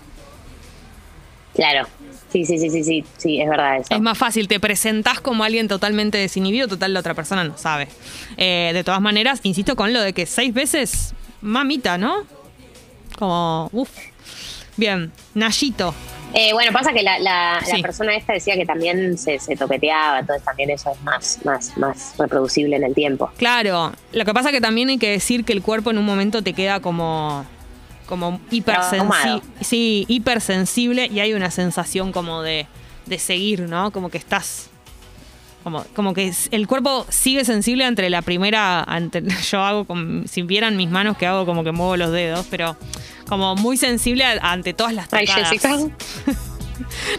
Claro. 1.54 1.86
Sí, 2.30 2.44
sí, 2.44 2.58
sí, 2.58 2.68
sí, 2.68 2.82
sí, 2.82 3.04
sí, 3.16 3.40
es 3.40 3.48
verdad 3.48 3.76
eso. 3.76 3.94
Es 3.94 4.00
más 4.00 4.18
fácil, 4.18 4.48
te 4.48 4.58
presentás 4.58 5.20
como 5.20 5.44
alguien 5.44 5.68
totalmente 5.68 6.18
desinhibido, 6.18 6.66
total 6.66 6.92
la 6.92 7.00
otra 7.00 7.14
persona 7.14 7.44
no 7.44 7.56
sabe. 7.56 7.86
Eh, 8.36 8.72
de 8.74 8.82
todas 8.82 9.00
maneras, 9.00 9.38
insisto 9.44 9.76
con 9.76 9.92
lo 9.92 10.00
de 10.00 10.12
que 10.12 10.26
seis 10.26 10.52
veces, 10.52 11.14
mamita, 11.40 11.96
¿no? 11.96 12.24
Como, 13.16 13.70
uff. 13.72 13.90
Bien, 14.76 15.12
Nayito. 15.34 15.94
Eh, 16.36 16.52
bueno, 16.52 16.72
pasa 16.72 16.92
que 16.92 17.04
la, 17.04 17.20
la, 17.20 17.60
persona 17.80 18.16
esta 18.16 18.32
decía 18.32 18.56
que 18.56 18.66
también 18.66 19.16
se, 19.16 19.38
se 19.38 19.54
toqueteaba, 19.54 20.18
entonces 20.18 20.44
también 20.44 20.70
eso 20.70 20.90
es 20.90 21.00
más, 21.02 21.38
más, 21.44 21.78
más 21.78 22.14
reproducible 22.18 22.74
en 22.74 22.82
el 22.82 22.92
tiempo. 22.92 23.30
Claro, 23.36 23.92
lo 24.12 24.24
que 24.24 24.34
pasa 24.34 24.50
que 24.50 24.60
también 24.60 24.88
hay 24.88 24.98
que 24.98 25.10
decir 25.10 25.44
que 25.44 25.52
el 25.52 25.62
cuerpo 25.62 25.92
en 25.92 25.98
un 25.98 26.04
momento 26.04 26.42
te 26.42 26.52
queda 26.52 26.80
como 26.80 27.46
como 28.06 28.40
hipersensible, 28.50 29.42
sí, 29.60 30.04
hipersensible 30.08 31.06
y 31.12 31.20
hay 31.20 31.32
una 31.34 31.50
sensación 31.50 32.12
como 32.12 32.42
de, 32.42 32.66
de 33.06 33.18
seguir, 33.18 33.60
¿no? 33.62 33.90
Como 33.90 34.10
que 34.10 34.18
estás 34.18 34.70
como, 35.62 35.82
como 35.94 36.12
que 36.12 36.28
es- 36.28 36.48
el 36.50 36.66
cuerpo 36.66 37.06
sigue 37.08 37.42
sensible 37.46 37.86
entre 37.86 38.10
la 38.10 38.20
primera, 38.20 38.82
ante- 38.84 39.22
yo 39.50 39.60
hago 39.62 39.84
como, 39.86 40.26
si 40.28 40.42
vieran 40.42 40.76
mis 40.76 40.90
manos 40.90 41.16
que 41.16 41.26
hago 41.26 41.46
como 41.46 41.64
que 41.64 41.72
muevo 41.72 41.96
los 41.96 42.12
dedos, 42.12 42.46
pero 42.50 42.76
como 43.28 43.56
muy 43.56 43.78
sensible 43.78 44.24
ante 44.42 44.74
todas 44.74 44.92
las 44.92 45.08
tocadas. 45.08 45.48
Jessica. 45.50 45.78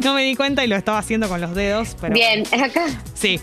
No 0.03 0.13
me 0.13 0.23
di 0.23 0.35
cuenta 0.35 0.65
y 0.65 0.67
lo 0.67 0.75
estaba 0.75 0.97
haciendo 0.99 1.29
con 1.29 1.39
los 1.39 1.55
dedos, 1.55 1.95
pero 2.01 2.13
Bien, 2.13 2.43
acá. 2.61 2.85
sí. 3.13 3.39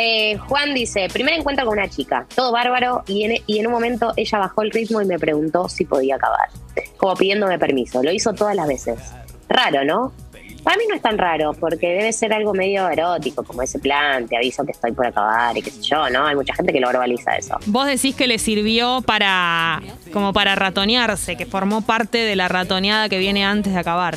Eh, 0.00 0.38
Juan 0.46 0.74
dice, 0.74 1.08
primer 1.12 1.34
encuentro 1.34 1.66
con 1.66 1.76
una 1.76 1.88
chica, 1.88 2.24
todo 2.32 2.52
bárbaro, 2.52 3.02
y 3.08 3.24
en, 3.24 3.42
y 3.48 3.58
en 3.58 3.66
un 3.66 3.72
momento 3.72 4.12
ella 4.16 4.38
bajó 4.38 4.62
el 4.62 4.70
ritmo 4.70 5.02
y 5.02 5.06
me 5.06 5.18
preguntó 5.18 5.68
si 5.68 5.84
podía 5.84 6.14
acabar, 6.14 6.50
como 6.96 7.16
pidiéndome 7.16 7.58
permiso. 7.58 8.00
Lo 8.00 8.12
hizo 8.12 8.32
todas 8.32 8.54
las 8.54 8.68
veces. 8.68 9.00
Raro, 9.48 9.84
¿no? 9.84 10.12
Para 10.62 10.76
mí 10.76 10.84
no 10.88 10.94
es 10.94 11.02
tan 11.02 11.18
raro, 11.18 11.52
porque 11.52 11.88
debe 11.88 12.12
ser 12.12 12.32
algo 12.32 12.54
medio 12.54 12.88
erótico, 12.88 13.42
como 13.42 13.60
ese 13.62 13.80
plan, 13.80 14.28
te 14.28 14.36
aviso 14.36 14.64
que 14.64 14.70
estoy 14.70 14.92
por 14.92 15.04
acabar 15.04 15.56
y 15.58 15.62
qué 15.62 15.70
sé 15.72 15.82
yo, 15.82 16.08
¿no? 16.10 16.26
Hay 16.26 16.36
mucha 16.36 16.54
gente 16.54 16.72
que 16.72 16.78
lo 16.78 16.86
verbaliza 16.86 17.36
eso. 17.36 17.56
Vos 17.66 17.86
decís 17.86 18.14
que 18.14 18.28
le 18.28 18.38
sirvió 18.38 19.02
para 19.02 19.82
como 20.12 20.32
para 20.32 20.54
ratonearse, 20.54 21.36
que 21.36 21.44
formó 21.44 21.80
parte 21.80 22.18
de 22.18 22.36
la 22.36 22.46
ratoneada 22.46 23.08
que 23.08 23.18
viene 23.18 23.44
antes 23.44 23.72
de 23.74 23.80
acabar. 23.80 24.16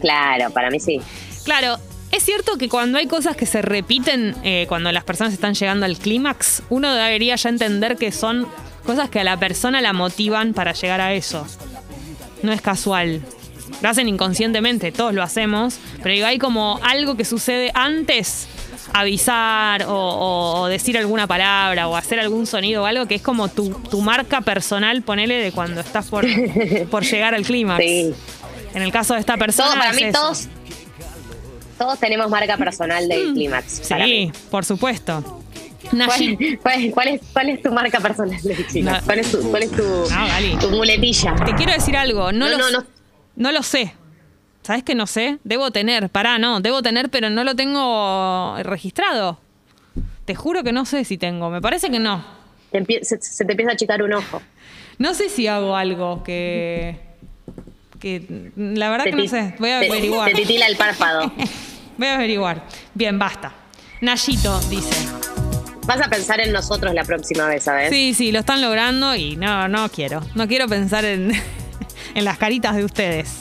Claro, 0.00 0.50
para 0.50 0.70
mí 0.70 0.78
sí. 0.78 1.00
Claro, 1.44 1.78
es 2.12 2.22
cierto 2.22 2.58
que 2.58 2.68
cuando 2.68 2.98
hay 2.98 3.06
cosas 3.06 3.36
que 3.36 3.46
se 3.46 3.62
repiten, 3.62 4.36
eh, 4.44 4.66
cuando 4.68 4.92
las 4.92 5.02
personas 5.02 5.32
están 5.32 5.54
llegando 5.54 5.86
al 5.86 5.96
clímax, 5.96 6.62
uno 6.68 6.92
debería 6.94 7.36
ya 7.36 7.48
entender 7.48 7.96
que 7.96 8.12
son 8.12 8.46
cosas 8.84 9.08
que 9.10 9.20
a 9.20 9.24
la 9.24 9.38
persona 9.38 9.80
la 9.80 9.92
motivan 9.92 10.52
para 10.52 10.72
llegar 10.72 11.00
a 11.00 11.14
eso. 11.14 11.46
No 12.42 12.52
es 12.52 12.60
casual. 12.60 13.22
Lo 13.80 13.88
hacen 13.88 14.08
inconscientemente, 14.08 14.92
todos 14.92 15.14
lo 15.14 15.22
hacemos, 15.22 15.78
pero 16.02 16.14
digo, 16.14 16.26
hay 16.26 16.38
como 16.38 16.78
algo 16.82 17.16
que 17.16 17.24
sucede 17.24 17.70
antes 17.74 18.46
avisar 18.92 19.84
o, 19.88 20.60
o 20.60 20.66
decir 20.66 20.98
alguna 20.98 21.26
palabra 21.26 21.88
o 21.88 21.96
hacer 21.96 22.20
algún 22.20 22.46
sonido 22.46 22.82
o 22.82 22.86
algo 22.86 23.06
que 23.06 23.14
es 23.14 23.22
como 23.22 23.48
tu, 23.48 23.70
tu 23.90 24.02
marca 24.02 24.42
personal, 24.42 25.02
ponele, 25.02 25.36
de 25.36 25.52
cuando 25.52 25.80
estás 25.80 26.06
por, 26.08 26.26
por 26.90 27.04
llegar 27.04 27.34
al 27.34 27.44
clímax. 27.44 27.82
Sí. 27.82 28.12
En 28.74 28.82
el 28.82 28.92
caso 28.92 29.14
de 29.14 29.20
esta 29.20 29.36
persona. 29.36 29.68
Todo, 29.68 29.78
para 29.78 29.90
es 29.90 29.96
mí 29.96 30.02
eso. 30.04 30.18
todos, 30.20 30.48
todos 31.78 31.98
tenemos 31.98 32.28
marca 32.30 32.56
personal 32.56 33.08
del 33.08 33.32
clímax. 33.34 33.88
para 33.88 34.04
mí. 34.04 34.30
Sí, 34.34 34.40
por 34.50 34.64
supuesto. 34.64 35.40
¿Cuál, 35.90 35.98
Nayi, 36.08 36.56
cuál- 36.58 36.90
cuál 36.92 37.08
es, 37.08 37.20
¿Cuál 37.32 37.48
es 37.50 37.62
tu 37.62 37.72
marca 37.72 38.00
personal 38.00 38.40
del 38.40 38.64
clímax? 38.66 39.04
¿Cuál 39.04 39.18
es 39.18 39.30
tu, 39.32 39.50
cuál 39.50 39.62
es 39.64 39.70
tu, 39.72 39.82
No, 39.82 40.06
Gali. 40.08 40.56
tu 40.58 40.70
muletilla? 40.70 41.34
te 41.44 41.54
quiero 41.54 41.72
decir 41.72 41.96
algo. 41.96 42.32
No, 42.32 42.48
No, 42.48 42.58
lo, 42.58 42.70
no, 42.70 42.84
no. 43.36 43.52
lo 43.52 43.62
sé. 43.62 43.94
¿Sabes 44.62 44.84
que 44.84 44.94
no 44.94 45.06
sé? 45.08 45.38
Debo 45.44 45.70
tener. 45.72 46.08
Pará, 46.08 46.38
no. 46.38 46.60
Debo 46.60 46.82
tener, 46.82 47.10
pero 47.10 47.30
no 47.30 47.42
lo 47.42 47.56
tengo 47.56 48.56
registrado. 48.62 49.38
Te 50.24 50.36
juro 50.36 50.62
que 50.62 50.72
no 50.72 50.84
sé 50.86 51.04
si 51.04 51.18
tengo. 51.18 51.50
Me 51.50 51.60
parece 51.60 51.90
que 51.90 51.98
no. 51.98 52.24
Se, 53.02 53.20
se 53.20 53.44
te 53.44 53.52
empieza 53.52 53.72
a 53.72 53.74
achicar 53.74 54.02
un 54.02 54.12
ojo. 54.14 54.40
No 54.98 55.14
sé 55.14 55.28
si 55.28 55.48
hago 55.48 55.74
algo 55.76 56.22
que. 56.22 56.96
Que 58.02 58.50
la 58.56 58.90
verdad 58.90 59.04
Te 59.04 59.10
que 59.10 59.16
no 59.16 59.28
sé. 59.28 59.54
Voy 59.60 59.70
a 59.70 59.78
te- 59.80 59.88
averiguar. 59.90 60.28
Te 60.30 60.34
titila 60.34 60.66
el 60.66 60.76
párpado. 60.76 61.32
Voy 61.96 62.08
a 62.08 62.16
averiguar. 62.16 62.66
Bien, 62.94 63.16
basta. 63.18 63.52
Nayito 64.00 64.58
dice. 64.68 64.94
Vas 65.86 66.00
a 66.00 66.08
pensar 66.08 66.40
en 66.40 66.52
nosotros 66.52 66.92
la 66.94 67.04
próxima 67.04 67.46
vez, 67.46 67.62
¿sabes? 67.64 67.90
Sí, 67.90 68.12
sí, 68.14 68.32
lo 68.32 68.40
están 68.40 68.60
logrando 68.60 69.14
y 69.14 69.36
no, 69.36 69.68
no 69.68 69.88
quiero. 69.88 70.20
No 70.34 70.48
quiero 70.48 70.66
pensar 70.68 71.04
en, 71.04 71.32
en 72.14 72.24
las 72.24 72.38
caritas 72.38 72.74
de 72.76 72.84
ustedes. 72.84 73.38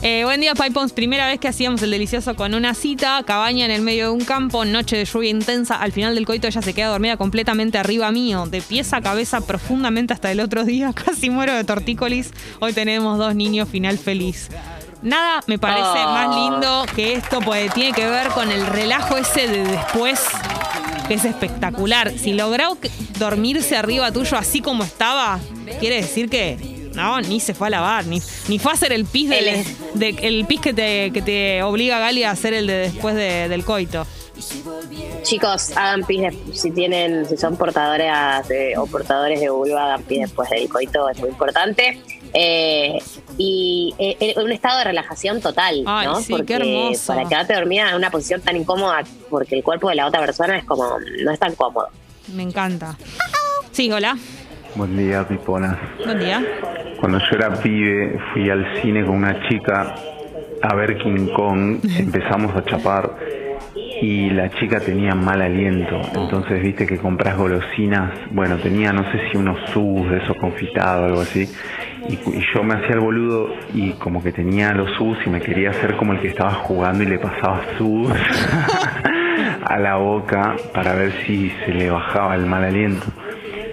Eh, 0.00 0.22
buen 0.24 0.40
día, 0.40 0.54
Pipons. 0.54 0.92
Primera 0.92 1.26
vez 1.26 1.40
que 1.40 1.48
hacíamos 1.48 1.82
el 1.82 1.90
delicioso 1.90 2.36
con 2.36 2.54
una 2.54 2.74
cita, 2.74 3.20
cabaña 3.26 3.64
en 3.64 3.72
el 3.72 3.82
medio 3.82 4.04
de 4.06 4.10
un 4.12 4.24
campo, 4.24 4.64
noche 4.64 4.96
de 4.96 5.04
lluvia 5.04 5.30
intensa. 5.30 5.74
Al 5.74 5.90
final 5.90 6.14
del 6.14 6.24
coito 6.24 6.46
ella 6.46 6.62
se 6.62 6.72
queda 6.72 6.88
dormida 6.88 7.16
completamente 7.16 7.78
arriba 7.78 8.12
mío, 8.12 8.46
de 8.46 8.62
pies 8.62 8.92
a 8.92 9.00
cabeza 9.00 9.40
profundamente 9.40 10.14
hasta 10.14 10.30
el 10.30 10.38
otro 10.40 10.64
día. 10.64 10.92
Casi 11.04 11.30
muero 11.30 11.52
de 11.54 11.64
tortícolis. 11.64 12.30
Hoy 12.60 12.72
tenemos 12.72 13.18
dos 13.18 13.34
niños, 13.34 13.68
final 13.68 13.98
feliz. 13.98 14.48
Nada 15.02 15.40
me 15.46 15.58
parece 15.58 15.88
Oh. 16.04 16.12
más 16.12 16.36
lindo 16.36 16.86
que 16.94 17.14
esto, 17.14 17.40
porque 17.40 17.68
tiene 17.74 17.92
que 17.92 18.06
ver 18.06 18.28
con 18.28 18.50
el 18.52 18.66
relajo 18.66 19.16
ese 19.16 19.48
de 19.48 19.64
después 19.64 20.20
que 21.08 21.14
es 21.14 21.24
espectacular. 21.24 22.12
Si 22.16 22.34
logró 22.34 22.78
dormirse 23.18 23.76
arriba 23.76 24.12
tuyo 24.12 24.36
así 24.36 24.60
como 24.60 24.84
estaba, 24.84 25.40
quiere 25.80 25.96
decir 25.96 26.28
que 26.28 26.77
no, 26.98 27.20
ni 27.22 27.40
se 27.40 27.54
fue 27.54 27.68
a 27.68 27.70
lavar, 27.70 28.06
ni, 28.06 28.20
ni 28.48 28.58
fue 28.58 28.72
a 28.72 28.74
hacer 28.74 28.92
el 28.92 29.04
pis, 29.06 29.30
del- 29.30 29.64
de, 29.94 30.08
el 30.22 30.44
pis 30.46 30.60
que 30.60 30.74
te, 30.74 31.10
que 31.12 31.22
te 31.22 31.62
obliga 31.62 31.98
Gali 31.98 32.24
a 32.24 32.30
hacer 32.32 32.52
el 32.54 32.66
de 32.66 32.74
después 32.78 33.14
de- 33.14 33.48
del 33.48 33.64
coito. 33.64 34.06
Chicos, 35.22 35.76
hagan 35.76 36.04
pis 36.04 36.20
de- 36.22 36.36
si 36.54 36.70
tienen, 36.70 37.26
si 37.28 37.36
son 37.36 37.56
portadoras 37.56 38.46
de- 38.48 38.76
o 38.78 38.86
portadores 38.86 39.40
de 39.40 39.50
vulva, 39.50 39.86
hagan 39.94 40.02
pis 40.04 40.20
después 40.20 40.48
del 40.50 40.68
coito, 40.68 41.08
es 41.08 41.18
muy 41.18 41.30
importante. 41.30 42.00
Eh, 42.34 42.98
y 43.38 43.94
eh, 43.98 44.16
en 44.20 44.42
un 44.44 44.52
estado 44.52 44.78
de 44.78 44.84
relajación 44.84 45.40
total, 45.40 45.82
Ay, 45.86 46.06
¿no? 46.06 46.20
sí, 46.22 46.34
qué 46.46 46.54
hermoso. 46.54 47.06
para 47.14 47.28
quedarte 47.28 47.54
dormida 47.54 47.88
en 47.90 47.96
una 47.96 48.10
posición 48.10 48.40
tan 48.42 48.56
incómoda, 48.56 49.02
porque 49.30 49.56
el 49.56 49.62
cuerpo 49.62 49.88
de 49.88 49.94
la 49.96 50.06
otra 50.06 50.20
persona 50.20 50.58
es 50.58 50.64
como, 50.64 50.84
no 51.22 51.30
es 51.32 51.38
tan 51.38 51.54
cómodo. 51.54 51.88
Me 52.34 52.42
encanta. 52.42 52.96
Sí, 53.72 53.90
hola. 53.90 54.16
Buen 54.74 54.96
día, 54.96 55.26
Piponas. 55.26 55.76
Buen 56.04 56.18
día. 56.18 56.44
Cuando 57.00 57.18
yo 57.18 57.36
era 57.36 57.54
pibe, 57.54 58.18
fui 58.32 58.50
al 58.50 58.80
cine 58.80 59.04
con 59.04 59.16
una 59.16 59.48
chica 59.48 59.94
a 60.62 60.74
ver 60.74 60.98
King 60.98 61.28
Kong. 61.34 61.78
Empezamos 61.98 62.54
a 62.54 62.64
chapar 62.64 63.16
y 64.02 64.30
la 64.30 64.50
chica 64.50 64.78
tenía 64.78 65.14
mal 65.14 65.40
aliento. 65.42 66.00
Entonces, 66.14 66.62
viste 66.62 66.86
que 66.86 66.98
compras 66.98 67.36
golosinas. 67.36 68.12
Bueno, 68.30 68.56
tenía, 68.58 68.92
no 68.92 69.10
sé 69.10 69.30
si 69.30 69.38
unos 69.38 69.58
subs 69.70 70.10
de 70.10 70.18
esos 70.18 70.36
confitados 70.36 71.02
o 71.02 71.06
algo 71.06 71.20
así. 71.22 71.48
Y, 72.08 72.14
y 72.14 72.44
yo 72.54 72.62
me 72.62 72.74
hacía 72.74 72.94
el 72.94 73.00
boludo 73.00 73.48
y 73.74 73.92
como 73.92 74.22
que 74.22 74.32
tenía 74.32 74.72
los 74.72 74.90
subs 74.96 75.18
y 75.26 75.30
me 75.30 75.40
quería 75.40 75.70
hacer 75.70 75.96
como 75.96 76.12
el 76.12 76.20
que 76.20 76.28
estaba 76.28 76.52
jugando 76.52 77.02
y 77.02 77.06
le 77.06 77.18
pasaba 77.18 77.62
subs 77.76 78.12
a 79.64 79.78
la 79.78 79.96
boca 79.96 80.56
para 80.72 80.94
ver 80.94 81.12
si 81.26 81.50
se 81.64 81.72
le 81.72 81.90
bajaba 81.90 82.34
el 82.34 82.46
mal 82.46 82.64
aliento. 82.64 83.06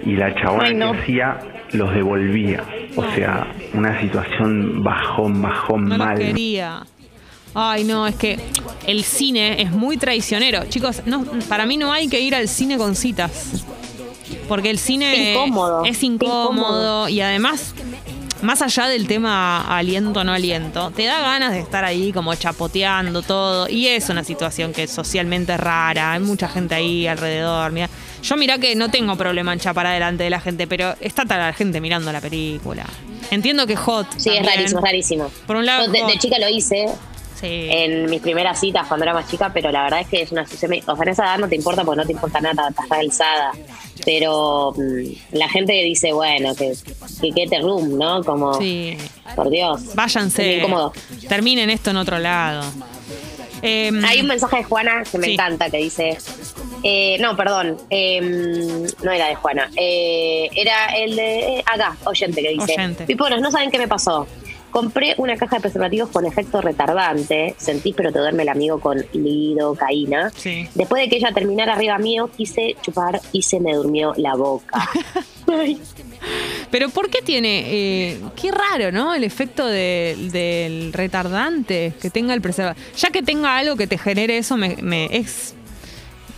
Y 0.06 0.12
la 0.16 0.34
chabona 0.34 0.64
Ay, 0.64 0.74
no. 0.74 0.92
que 0.92 0.98
hacía 1.00 1.38
los 1.72 1.92
devolvía. 1.92 2.62
O 2.96 3.02
sea, 3.14 3.52
una 3.74 4.00
situación 4.00 4.82
bajón, 4.82 5.42
bajón 5.42 5.84
No 5.88 5.98
mal. 5.98 6.12
lo 6.14 6.18
quería. 6.24 6.86
Ay, 7.54 7.84
no, 7.84 8.06
es 8.06 8.14
que 8.14 8.38
el 8.86 9.02
cine 9.02 9.60
es 9.62 9.72
muy 9.72 9.96
traicionero. 9.96 10.64
Chicos, 10.68 11.02
no, 11.06 11.24
para 11.48 11.66
mí 11.66 11.76
no 11.76 11.92
hay 11.92 12.08
que 12.08 12.20
ir 12.20 12.34
al 12.34 12.48
cine 12.48 12.76
con 12.78 12.94
citas. 12.94 13.64
Porque 14.48 14.70
el 14.70 14.78
cine 14.78 15.32
incómodo, 15.32 15.84
es 15.84 16.02
incómodo 16.02 16.52
incómodo. 16.52 17.08
y 17.08 17.20
además, 17.20 17.74
más 18.42 18.62
allá 18.62 18.86
del 18.86 19.06
tema 19.08 19.60
aliento 19.76 20.20
o 20.20 20.24
no 20.24 20.32
aliento, 20.32 20.90
te 20.92 21.04
da 21.04 21.20
ganas 21.20 21.52
de 21.52 21.60
estar 21.60 21.84
ahí 21.84 22.12
como 22.12 22.34
chapoteando 22.34 23.22
todo. 23.22 23.68
Y 23.68 23.88
es 23.88 24.08
una 24.08 24.22
situación 24.22 24.72
que 24.72 24.84
es 24.84 24.90
socialmente 24.90 25.56
rara. 25.56 26.12
Hay 26.12 26.20
mucha 26.20 26.48
gente 26.48 26.74
ahí 26.76 27.06
alrededor. 27.08 27.72
Mira, 27.72 27.88
yo 28.26 28.36
mirá 28.36 28.58
que 28.58 28.74
no 28.74 28.90
tengo 28.90 29.16
problema 29.16 29.52
en 29.52 29.60
chapar 29.60 29.86
adelante 29.86 30.24
de 30.24 30.30
la 30.30 30.40
gente, 30.40 30.66
pero 30.66 30.94
está 31.00 31.22
toda 31.24 31.38
la 31.38 31.52
gente 31.52 31.80
mirando 31.80 32.10
la 32.12 32.20
película. 32.20 32.84
Entiendo 33.30 33.66
que 33.66 33.76
hot. 33.76 34.06
Sí, 34.16 34.30
es 34.30 34.44
rarísimo, 34.46 34.80
es 34.80 34.84
rarísimo. 34.84 35.30
Por 35.46 35.56
un 35.56 35.66
lado, 35.66 35.86
Yo 35.86 36.06
de, 36.06 36.18
chica 36.18 36.38
lo 36.38 36.48
hice 36.48 36.86
Sí. 37.40 37.66
en 37.70 38.08
mis 38.08 38.22
primeras 38.22 38.58
citas 38.58 38.86
cuando 38.86 39.04
era 39.04 39.12
más 39.12 39.28
chica, 39.30 39.50
pero 39.52 39.70
la 39.70 39.82
verdad 39.82 40.00
es 40.00 40.08
que 40.08 40.22
es 40.22 40.32
una 40.32 40.46
situación. 40.46 40.72
O 40.86 40.94
sea, 40.96 41.02
en 41.04 41.08
esa 41.10 41.24
edad 41.24 41.38
no 41.38 41.48
te 41.48 41.56
importa 41.56 41.84
porque 41.84 42.00
no 42.00 42.06
te 42.06 42.12
importa 42.12 42.40
nada, 42.40 42.68
estás 42.70 42.90
alzada. 42.90 43.52
Pero 44.06 44.72
mm, 44.76 45.36
la 45.36 45.48
gente 45.48 45.72
dice, 45.72 46.12
bueno, 46.12 46.54
que, 46.54 46.72
que 47.20 47.32
quede 47.32 47.60
room, 47.60 47.98
¿no? 47.98 48.22
Como, 48.24 48.54
Sí. 48.54 48.96
por 49.34 49.50
Dios. 49.50 49.94
Váyanse. 49.94 50.64
Terminen 51.28 51.68
esto 51.68 51.90
en 51.90 51.96
otro 51.98 52.18
lado. 52.18 52.62
Em, 53.62 54.04
Hay 54.04 54.20
un 54.20 54.26
mensaje 54.28 54.56
de 54.58 54.64
Juana 54.64 55.02
que 55.10 55.18
me 55.18 55.26
Sí. 55.26 55.32
encanta 55.34 55.68
que 55.70 55.78
dice. 55.78 56.16
Eh, 56.88 57.18
no, 57.20 57.36
perdón. 57.36 57.76
eh, 57.90 58.20
no 59.02 59.10
era 59.10 59.26
de 59.28 59.34
Juana. 59.34 59.68
eh, 59.76 60.48
era 60.54 60.86
el 60.96 61.16
de. 61.16 61.38
eh, 61.58 61.64
acá, 61.66 61.96
oyente 62.04 62.40
que 62.42 62.50
dice. 62.50 62.74
Oyente. 62.74 63.04
Piponos, 63.06 63.40
no 63.40 63.50
saben 63.50 63.70
qué 63.72 63.78
me 63.78 63.88
pasó. 63.88 64.26
Compré 64.70 65.14
una 65.16 65.36
caja 65.36 65.56
de 65.56 65.62
preservativos 65.62 66.10
con 66.10 66.26
efecto 66.26 66.60
retardante. 66.60 67.54
Sentís, 67.56 67.94
pero 67.96 68.12
te 68.12 68.18
duerme 68.18 68.42
el 68.42 68.50
amigo 68.50 68.78
con 68.78 68.98
lidocaína. 69.14 70.30
Sí. 70.36 70.68
Después 70.74 71.02
de 71.02 71.08
que 71.08 71.16
ella 71.16 71.30
terminara 71.32 71.72
arriba 71.74 71.96
mío, 71.98 72.28
quise 72.36 72.76
chupar 72.82 73.20
y 73.32 73.40
se 73.42 73.58
me 73.58 73.72
durmió 73.74 74.12
la 74.16 74.34
boca. 74.34 74.88
Pero 76.70 76.88
¿por 76.90 77.08
qué 77.08 77.22
tiene? 77.22 77.62
eh, 77.66 78.20
qué 78.40 78.50
raro, 78.50 78.90
¿no? 78.92 79.14
El 79.14 79.24
efecto 79.24 79.66
de- 79.66 80.16
del 80.32 80.92
retardante 80.92 81.92
que 82.02 82.10
tenga 82.10 82.34
el 82.34 82.40
preservativo. 82.40 82.84
Ya 82.96 83.10
que 83.10 83.22
tenga 83.22 83.56
algo 83.56 83.76
que 83.76 83.86
te 83.86 83.96
genere 83.96 84.38
eso, 84.38 84.56
me, 84.56 84.76
me- 84.82 85.08
es, 85.16 85.54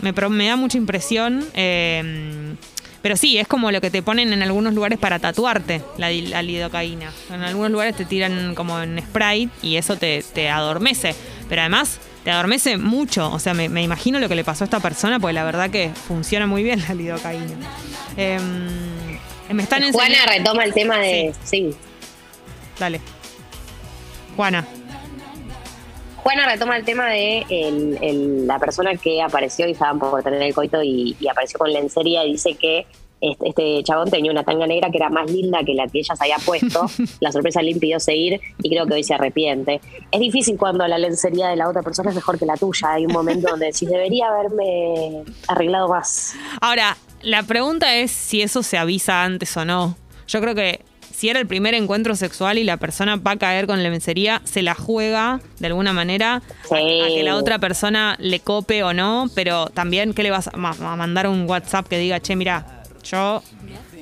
me, 0.01 0.13
me 0.13 0.47
da 0.49 0.57
mucha 0.57 0.79
impresión. 0.79 1.45
eh, 1.55 2.55
pero 3.01 3.17
sí, 3.17 3.39
es 3.39 3.47
como 3.47 3.71
lo 3.71 3.81
que 3.81 3.91
te 3.91 4.03
ponen 4.03 4.33
en 4.33 4.43
algunos 4.43 4.75
lugares 4.75 4.99
para 4.99 5.21
tatuarte, 5.21 5.83
la, 5.99 6.11
lidocaína. 6.11 7.13
En 7.33 7.43
algunos 7.43 7.71
lugares 7.71 7.95
te 7.97 8.05
tiran 8.05 8.57
como 8.57 8.81
en 8.83 8.99
Sprite 8.99 9.51
y 9.63 9.77
eso 9.77 9.97
te, 9.97 10.25
te 10.35 10.51
adormece. 10.51 11.15
Pero 11.49 11.61
además 11.63 12.01
te 12.25 12.33
adormece 12.33 12.77
mucho. 12.77 13.31
O 13.33 13.39
sea, 13.39 13.55
me, 13.55 13.69
me 13.69 13.83
imagino 13.85 14.19
lo 14.19 14.29
que 14.29 14.35
le 14.35 14.43
pasó 14.43 14.65
a 14.65 14.67
esta 14.67 14.81
persona, 14.81 15.21
porque 15.21 15.33
la 15.33 15.45
verdad 15.45 15.71
que 15.71 15.91
funciona 16.09 16.49
muy 16.49 16.65
bien 16.65 16.83
la 16.89 16.95
lidocaína. 16.95 17.55
Em, 18.17 18.67
me 19.53 19.63
están 19.63 19.91
Juana 19.93 20.09
enseñando- 20.17 20.33
retoma 20.33 20.65
el 20.65 20.75
tema 20.75 20.99
de. 20.99 21.33
sí. 21.45 21.71
Dale. 22.81 23.01
Juana. 24.37 24.67
Juana 26.29 26.45
retoma 26.47 26.77
el 26.77 26.85
tema 26.85 27.07
de 27.07 27.39
el- 27.49 27.99
el- 28.03 28.47
la 28.47 28.59
persona 28.59 28.95
que 28.97 29.23
apareció 29.23 29.67
y 29.67 29.71
estaban 29.73 29.99
por 29.99 30.23
tener 30.23 30.43
el 30.43 30.53
coito 30.53 30.83
y, 30.83 31.17
y 31.19 31.27
apareció 31.27 31.59
con 31.59 31.73
lencería 31.73 32.23
y 32.27 32.33
dice 32.33 32.53
que 32.55 32.87
este, 33.23 33.49
este 33.49 33.83
chabón 33.83 34.11
tenía 34.11 34.31
una 34.31 34.45
tanga 34.45 34.67
negra 34.67 34.91
que 34.91 34.99
era 34.99 35.09
más 35.09 35.31
linda 35.31 35.61
que 35.65 35.73
la 35.73 35.87
que 35.87 36.01
ella 36.01 36.15
se 36.15 36.25
había 36.25 36.37
puesto. 36.45 36.85
la 37.21 37.33
sorpresa 37.33 37.63
le 37.63 37.71
impidió 37.71 37.99
seguir 37.99 38.43
y 38.63 38.69
creo 38.69 38.85
que 38.87 38.93
hoy 38.93 39.05
se 39.05 39.15
arrepiente. 39.15 39.81
Es 40.13 40.21
difícil 40.21 40.59
cuando 40.59 40.87
la 40.87 40.99
lencería 40.99 41.49
de 41.49 41.57
la 41.57 41.67
otra 41.67 41.81
persona 41.81 42.11
es 42.11 42.17
mejor 42.17 42.39
que 42.39 42.45
la 42.45 42.59
tuya. 42.59 42.93
Hay 42.93 43.07
un 43.07 43.13
momento 43.15 43.49
donde 43.49 43.65
decís, 43.65 43.89
debería 43.89 44.29
haberme 44.29 45.25
arreglado 45.47 45.89
más. 45.89 46.35
Ahora, 46.61 46.99
la 47.23 47.43
pregunta 47.45 47.97
es 47.97 48.11
si 48.11 48.43
eso 48.43 48.63
se 48.63 48.77
avisa 48.77 49.25
antes 49.25 49.57
o 49.57 49.65
no. 49.65 49.97
Yo 50.27 50.43
creo 50.43 50.55
que 50.55 50.83
si 51.19 51.29
era 51.29 51.41
el 51.41 51.49
primer 51.49 51.75
encuentro 51.75 52.15
sexual 52.15 52.59
y 52.59 52.65
la 52.65 52.77
persona 52.77 53.17
va 53.17 53.33
a 53.33 53.37
caer 53.37 53.67
con 53.67 53.83
lencería, 53.83 54.41
se 54.45 54.63
la 54.63 54.77
juega 54.77 55.41
de 55.59 55.67
alguna 55.67 55.93
manera 55.93 56.43
Sí. 56.69 56.75
a 56.77 57.07
que 57.09 57.23
la 57.25 57.35
otra 57.35 57.59
persona 57.59 58.15
le 58.21 58.39
cope 58.39 58.85
o 58.85 58.93
no, 58.95 59.29
pero 59.35 59.67
también, 59.67 60.15
¿qué 60.15 60.23
le 60.23 60.31
vas 60.31 60.47
a, 60.47 60.57
ma- 60.57 60.77
a 60.79 60.95
mandar 60.95 61.27
un 61.27 61.49
WhatsApp 61.51 61.89
que 61.89 61.99
diga, 61.99 62.21
che, 62.21 62.37
mira, 62.37 62.85
yo 63.03 63.43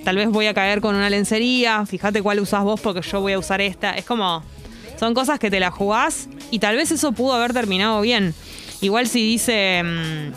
tal 0.04 0.16
vez 0.16 0.28
voy 0.28 0.46
a 0.46 0.52
caer 0.52 0.82
con 0.82 0.94
una 0.94 1.08
lencería, 1.08 1.86
fíjate 1.86 2.20
cuál 2.20 2.38
usás 2.40 2.62
vos 2.64 2.78
porque 2.82 3.00
yo 3.00 3.22
voy 3.22 3.32
a 3.32 3.38
usar 3.38 3.62
esta? 3.62 3.96
Es 3.96 4.04
como, 4.04 4.42
son 5.00 5.14
cosas 5.14 5.38
que 5.38 5.50
te 5.50 5.58
la 5.58 5.70
jugás 5.70 6.28
y 6.50 6.58
tal 6.58 6.76
vez 6.76 6.90
eso 6.90 7.12
pudo 7.12 7.32
haber 7.32 7.54
terminado 7.54 8.00
bien. 8.02 8.34
Igual 8.82 9.08
si 9.08 9.22
dice... 9.22 9.82
mm, 9.82 10.32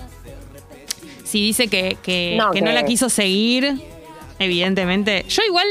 si 1.25 1.41
dice 1.41 1.67
que, 1.67 1.97
que, 2.01 2.35
No, 2.39 2.51
que 2.51 2.61
no 2.61 2.71
la 2.71 2.83
quiso 2.85 3.09
seguir, 3.09 3.79
evidentemente. 4.39 5.25
Yo 5.29 5.41
igual, 5.47 5.67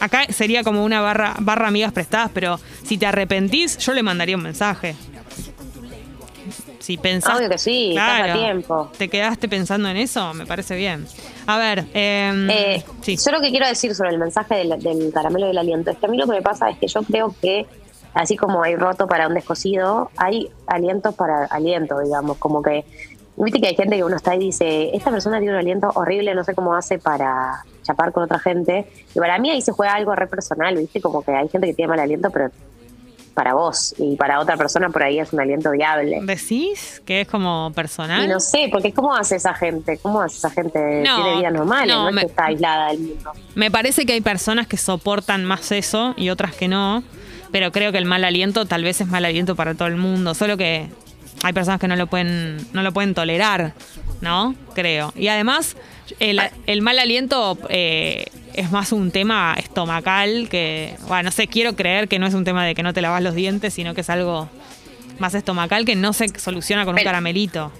acá 0.00 0.24
sería 0.32 0.64
como 0.64 0.84
una 0.84 1.00
barra, 1.00 1.34
barra 1.40 1.68
amigas 1.68 1.92
prestadas, 1.92 2.30
pero 2.34 2.58
si 2.84 2.98
te 2.98 3.06
arrepentís, 3.06 3.78
yo 3.78 3.92
le 3.94 4.02
mandaría 4.02 4.36
un 4.36 4.42
mensaje. 4.42 4.96
Si 6.78 6.96
pensás, 6.96 7.36
Obvio 7.38 7.48
que 7.50 7.58
sí, 7.58 7.90
estás 7.90 8.30
a 8.30 8.32
tiempo. 8.32 8.90
te 8.96 9.08
quedaste 9.08 9.48
pensando 9.48 9.88
en 9.88 9.96
eso, 9.98 10.32
me 10.34 10.46
parece 10.46 10.74
bien. 10.76 11.06
A 11.46 11.58
ver, 11.58 11.80
em, 11.92 12.48
Eh, 12.50 12.82
sí. 13.02 13.16
Yo 13.22 13.32
lo 13.32 13.40
que 13.40 13.50
quiero 13.50 13.66
decir 13.66 13.94
sobre 13.94 14.10
el 14.10 14.18
mensaje 14.18 14.54
del, 14.56 14.82
del 14.82 15.12
caramelo 15.12 15.46
del 15.46 15.58
aliento 15.58 15.90
es 15.90 15.98
que 15.98 16.06
a 16.06 16.08
mí 16.08 16.16
lo 16.16 16.24
que 16.26 16.32
me 16.32 16.42
pasa 16.42 16.70
es 16.70 16.78
que 16.78 16.88
yo 16.88 17.02
creo 17.02 17.34
que 17.40 17.66
así 18.14 18.36
como 18.36 18.62
hay 18.62 18.76
roto 18.76 19.06
para 19.06 19.28
un 19.28 19.34
descosido, 19.34 20.10
hay 20.16 20.48
alientos 20.66 21.14
para 21.14 21.44
aliento, 21.44 22.00
digamos, 22.00 22.38
como 22.38 22.62
que 22.62 22.84
viste 23.44 23.60
que 23.60 23.68
hay 23.68 23.76
gente 23.76 23.96
que 23.96 24.04
uno 24.04 24.16
está 24.16 24.34
y 24.34 24.38
dice, 24.38 24.90
esta 24.94 25.10
persona 25.10 25.38
tiene 25.38 25.54
un 25.54 25.60
aliento 25.60 25.90
horrible, 25.94 26.34
no 26.34 26.44
sé 26.44 26.54
cómo 26.54 26.74
hace 26.74 26.98
para 26.98 27.64
chapar 27.82 28.12
con 28.12 28.24
otra 28.24 28.38
gente. 28.38 28.86
Y 29.14 29.18
para 29.18 29.38
mí 29.38 29.50
ahí 29.50 29.62
se 29.62 29.72
juega 29.72 29.94
algo 29.94 30.14
re 30.14 30.26
personal, 30.26 30.76
viste, 30.76 31.00
como 31.00 31.22
que 31.22 31.32
hay 31.32 31.48
gente 31.48 31.66
que 31.66 31.74
tiene 31.74 31.88
mal 31.88 32.00
aliento, 32.00 32.30
pero 32.30 32.50
para 33.34 33.54
vos 33.54 33.94
y 33.96 34.16
para 34.16 34.40
otra 34.40 34.56
persona 34.56 34.90
por 34.90 35.02
ahí 35.02 35.18
es 35.18 35.32
un 35.32 35.40
aliento 35.40 35.70
viable. 35.70 36.20
¿Decís 36.22 37.00
que 37.06 37.22
es 37.22 37.28
como 37.28 37.72
personal? 37.74 38.24
Y 38.24 38.28
no 38.28 38.40
sé, 38.40 38.68
porque 38.70 38.92
¿cómo 38.92 39.14
hace 39.14 39.36
esa 39.36 39.54
gente? 39.54 39.98
¿Cómo 39.98 40.20
hace 40.20 40.36
esa 40.36 40.50
gente? 40.50 41.02
No, 41.02 41.16
Tiene 41.16 41.38
vida 41.38 41.50
normal, 41.50 41.88
no, 41.88 42.10
no, 42.10 42.18
es 42.18 42.24
que 42.24 42.30
está 42.30 42.46
aislada 42.46 42.88
del 42.88 42.98
mundo. 42.98 43.32
Me 43.54 43.70
parece 43.70 44.04
que 44.04 44.12
hay 44.12 44.20
personas 44.20 44.66
que 44.66 44.76
soportan 44.76 45.44
más 45.44 45.72
eso 45.72 46.12
y 46.16 46.30
otras 46.30 46.54
que 46.54 46.68
no, 46.68 47.02
pero 47.52 47.72
creo 47.72 47.92
que 47.92 47.98
el 47.98 48.04
mal 48.04 48.24
aliento 48.24 48.66
tal 48.66 48.84
vez 48.84 49.00
es 49.00 49.08
mal 49.08 49.24
aliento 49.24 49.56
para 49.56 49.74
todo 49.74 49.88
el 49.88 49.96
mundo, 49.96 50.34
solo 50.34 50.56
que 50.56 50.90
hay 51.42 51.52
personas 51.52 51.80
que 51.80 51.88
no 51.88 51.96
lo 51.96 52.06
pueden, 52.06 52.58
no 52.72 52.82
lo 52.82 52.92
pueden 52.92 53.14
tolerar, 53.14 53.72
¿no? 54.20 54.54
Creo. 54.74 55.12
Y 55.16 55.28
además, 55.28 55.76
el, 56.18 56.40
el 56.66 56.82
mal 56.82 56.98
aliento 56.98 57.58
eh, 57.68 58.26
es 58.54 58.70
más 58.70 58.92
un 58.92 59.10
tema 59.10 59.54
estomacal 59.58 60.48
que, 60.50 60.96
bueno, 61.08 61.24
no 61.24 61.30
sé, 61.30 61.46
quiero 61.46 61.76
creer 61.76 62.08
que 62.08 62.18
no 62.18 62.26
es 62.26 62.34
un 62.34 62.44
tema 62.44 62.64
de 62.64 62.74
que 62.74 62.82
no 62.82 62.92
te 62.92 63.00
lavas 63.00 63.22
los 63.22 63.34
dientes, 63.34 63.74
sino 63.74 63.94
que 63.94 64.02
es 64.02 64.10
algo 64.10 64.48
más 65.18 65.34
estomacal 65.34 65.84
que 65.84 65.96
no 65.96 66.12
se 66.12 66.28
soluciona 66.38 66.84
con 66.84 66.96
un 66.96 67.04
caramelito. 67.04 67.72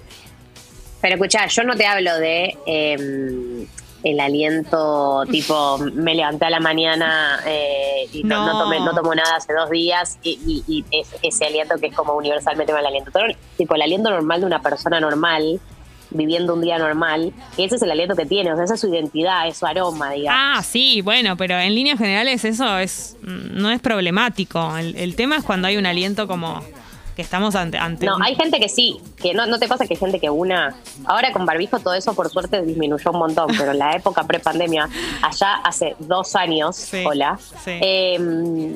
Pero 1.01 1.15
escuchá, 1.15 1.47
yo 1.47 1.63
no 1.63 1.75
te 1.75 1.85
hablo 1.85 2.15
de 2.17 2.55
eh, 2.67 3.67
el 4.03 4.19
aliento 4.19 5.23
tipo 5.29 5.77
me 5.93 6.15
levanté 6.15 6.45
a 6.45 6.49
la 6.49 6.59
mañana 6.59 7.39
eh, 7.45 8.07
y 8.11 8.23
no, 8.23 8.45
No. 8.45 8.53
no 8.53 8.63
tomé, 8.63 8.79
no 8.79 8.93
tomo 8.93 9.13
nada 9.15 9.35
hace 9.37 9.53
dos 9.53 9.69
días 9.69 10.17
y, 10.23 10.39
y- 10.45 10.63
y 10.67 10.85
es- 10.91 11.15
ese 11.21 11.45
aliento 11.45 11.75
que 11.79 11.87
es 11.87 11.95
como 11.95 12.13
universalmente 12.15 12.73
mal 12.73 12.85
aliento. 12.85 13.11
Todo- 13.11 13.23
tipo 13.57 13.75
el 13.75 13.81
aliento 13.81 14.09
normal 14.09 14.39
de 14.41 14.45
una 14.47 14.61
persona 14.61 14.99
normal 14.99 15.59
viviendo 16.13 16.55
un 16.55 16.61
día 16.61 16.77
normal, 16.77 17.31
que 17.55 17.63
ese 17.63 17.75
es 17.77 17.81
el 17.83 17.89
aliento 17.91 18.17
que 18.17 18.25
tiene, 18.25 18.51
o 18.51 18.55
sea, 18.57 18.65
esa 18.65 18.73
es 18.73 18.81
su 18.81 18.89
identidad, 18.93 19.47
es 19.47 19.55
su 19.57 19.65
aroma, 19.65 20.11
digamos. 20.11 20.41
Ah, 20.43 20.61
sí, 20.61 21.01
bueno, 21.01 21.37
pero 21.37 21.57
en 21.57 21.73
líneas 21.73 21.97
generales 21.97 22.43
eso 22.43 22.77
es 22.79 23.15
no 23.21 23.71
es 23.71 23.79
problemático. 23.79 24.75
El, 24.75 24.93
el 24.97 25.15
tema 25.15 25.37
es 25.37 25.43
cuando 25.45 25.69
hay 25.69 25.77
un 25.77 25.85
aliento 25.85 26.27
como 26.27 26.61
que 27.15 27.21
estamos 27.21 27.55
ante, 27.55 27.77
ante 27.77 28.05
No, 28.05 28.15
un- 28.15 28.23
hay 28.23 28.35
gente 28.35 28.59
que 28.59 28.69
sí, 28.69 28.99
que 29.21 29.33
no, 29.33 29.45
no 29.45 29.59
te 29.59 29.67
pasa 29.67 29.85
que 29.85 29.93
hay 29.95 29.99
gente 29.99 30.19
que 30.19 30.29
una. 30.29 30.75
Ahora 31.05 31.31
con 31.33 31.45
barbijo 31.45 31.79
todo 31.79 31.93
eso 31.93 32.13
por 32.13 32.29
suerte 32.29 32.61
disminuyó 32.63 33.11
un 33.11 33.19
montón, 33.19 33.47
pero 33.57 33.71
en 33.71 33.79
la 33.79 33.91
época 33.95 34.23
pre-pandemia, 34.23 34.87
allá 35.21 35.55
hace 35.63 35.95
dos 35.99 36.35
años, 36.35 36.75
Sí, 36.75 37.03
hola, 37.05 37.37
sí. 37.63 37.71
eh, 37.81 38.75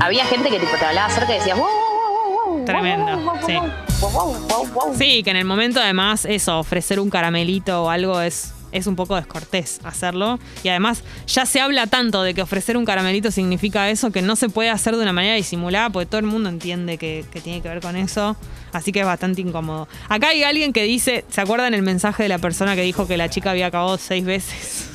había 0.00 0.24
gente 0.26 0.50
que 0.50 0.58
tipo 0.58 0.76
te 0.78 0.84
hablaba 0.84 1.10
cerca 1.10 1.32
y 1.34 1.38
decías, 1.38 1.58
wow, 1.58 1.66
wow, 1.66 2.34
wow, 2.46 2.56
wow, 2.56 2.64
Tremendo, 2.64 3.16
wow, 3.18 3.24
wow, 3.24 3.46
sí. 3.46 3.54
wow, 3.54 4.10
wow, 4.12 4.34
wow, 4.48 4.66
wow". 4.74 4.94
Sí, 4.96 5.22
que 5.22 5.30
en 5.30 5.36
el 5.36 5.44
momento 5.44 5.80
además 5.80 6.24
eso, 6.24 6.58
ofrecer 6.58 7.00
un 7.00 7.10
caramelito 7.10 7.84
o 7.84 7.90
algo 7.90 8.20
es, 8.20 8.52
es 8.72 8.86
un 8.86 8.96
poco 8.96 9.16
descortés 9.16 9.80
hacerlo. 9.84 10.38
Y 10.64 10.68
además 10.68 11.04
ya 11.26 11.46
se 11.46 11.60
habla 11.60 11.86
tanto 11.86 12.22
de 12.22 12.34
que 12.34 12.42
ofrecer 12.42 12.76
un 12.76 12.84
caramelito 12.84 13.30
significa 13.30 13.90
eso 13.90 14.10
que 14.10 14.22
no 14.22 14.36
se 14.36 14.48
puede 14.48 14.70
hacer 14.70 14.96
de 14.96 15.02
una 15.02 15.12
manera 15.12 15.34
disimulada 15.34 15.90
porque 15.90 16.06
todo 16.06 16.18
el 16.18 16.26
mundo 16.26 16.48
entiende 16.48 16.98
que, 16.98 17.24
que 17.30 17.40
tiene 17.40 17.60
que 17.60 17.68
ver 17.68 17.80
con 17.80 17.96
eso. 17.96 18.36
Así 18.72 18.90
que 18.90 19.00
es 19.00 19.06
bastante 19.06 19.40
incómodo. 19.42 19.86
Acá 20.08 20.28
hay 20.28 20.42
alguien 20.42 20.72
que 20.72 20.84
dice, 20.84 21.24
¿se 21.28 21.40
acuerdan 21.40 21.74
el 21.74 21.82
mensaje 21.82 22.22
de 22.22 22.28
la 22.28 22.38
persona 22.38 22.74
que 22.74 22.82
dijo 22.82 23.06
que 23.06 23.16
la 23.16 23.28
chica 23.28 23.50
había 23.50 23.66
acabado 23.66 23.98
seis 23.98 24.24
veces? 24.24 24.88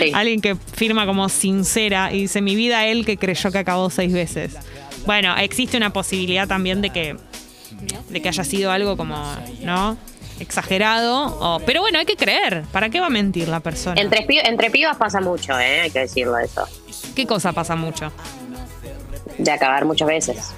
Sí. 0.00 0.10
Alguien 0.14 0.40
que 0.40 0.56
firma 0.56 1.06
como 1.06 1.28
sincera 1.28 2.12
y 2.12 2.22
dice, 2.22 2.40
mi 2.40 2.56
vida 2.56 2.86
él 2.86 3.04
que 3.04 3.16
creyó 3.16 3.50
que 3.50 3.58
acabó 3.58 3.90
seis 3.90 4.12
veces. 4.12 4.56
Bueno, 5.06 5.36
existe 5.36 5.76
una 5.76 5.90
posibilidad 5.90 6.46
también 6.46 6.82
de 6.82 6.90
que, 6.90 7.16
de 8.08 8.22
que 8.22 8.28
haya 8.28 8.44
sido 8.44 8.70
algo 8.70 8.96
como, 8.96 9.16
¿no? 9.62 9.96
Exagerado. 10.40 11.26
o- 11.40 11.60
pero 11.66 11.80
bueno, 11.80 11.98
hay 11.98 12.04
que 12.06 12.16
creer. 12.16 12.62
¿Para 12.72 12.88
qué 12.90 13.00
va 13.00 13.06
a 13.06 13.10
mentir 13.10 13.48
la 13.48 13.60
persona? 13.60 14.00
Entre, 14.00 14.26
entre 14.48 14.70
pibas 14.70 14.96
pasa 14.96 15.20
mucho, 15.20 15.58
¿eh? 15.58 15.80
hay 15.82 15.90
que 15.90 16.00
decirlo 16.00 16.38
eso, 16.38 16.66
¿Qué 17.14 17.26
cosa 17.26 17.52
pasa 17.52 17.74
mucho? 17.76 18.12
de 19.38 19.50
acabar 19.52 19.84
muchas 19.84 20.08
veces. 20.08 20.52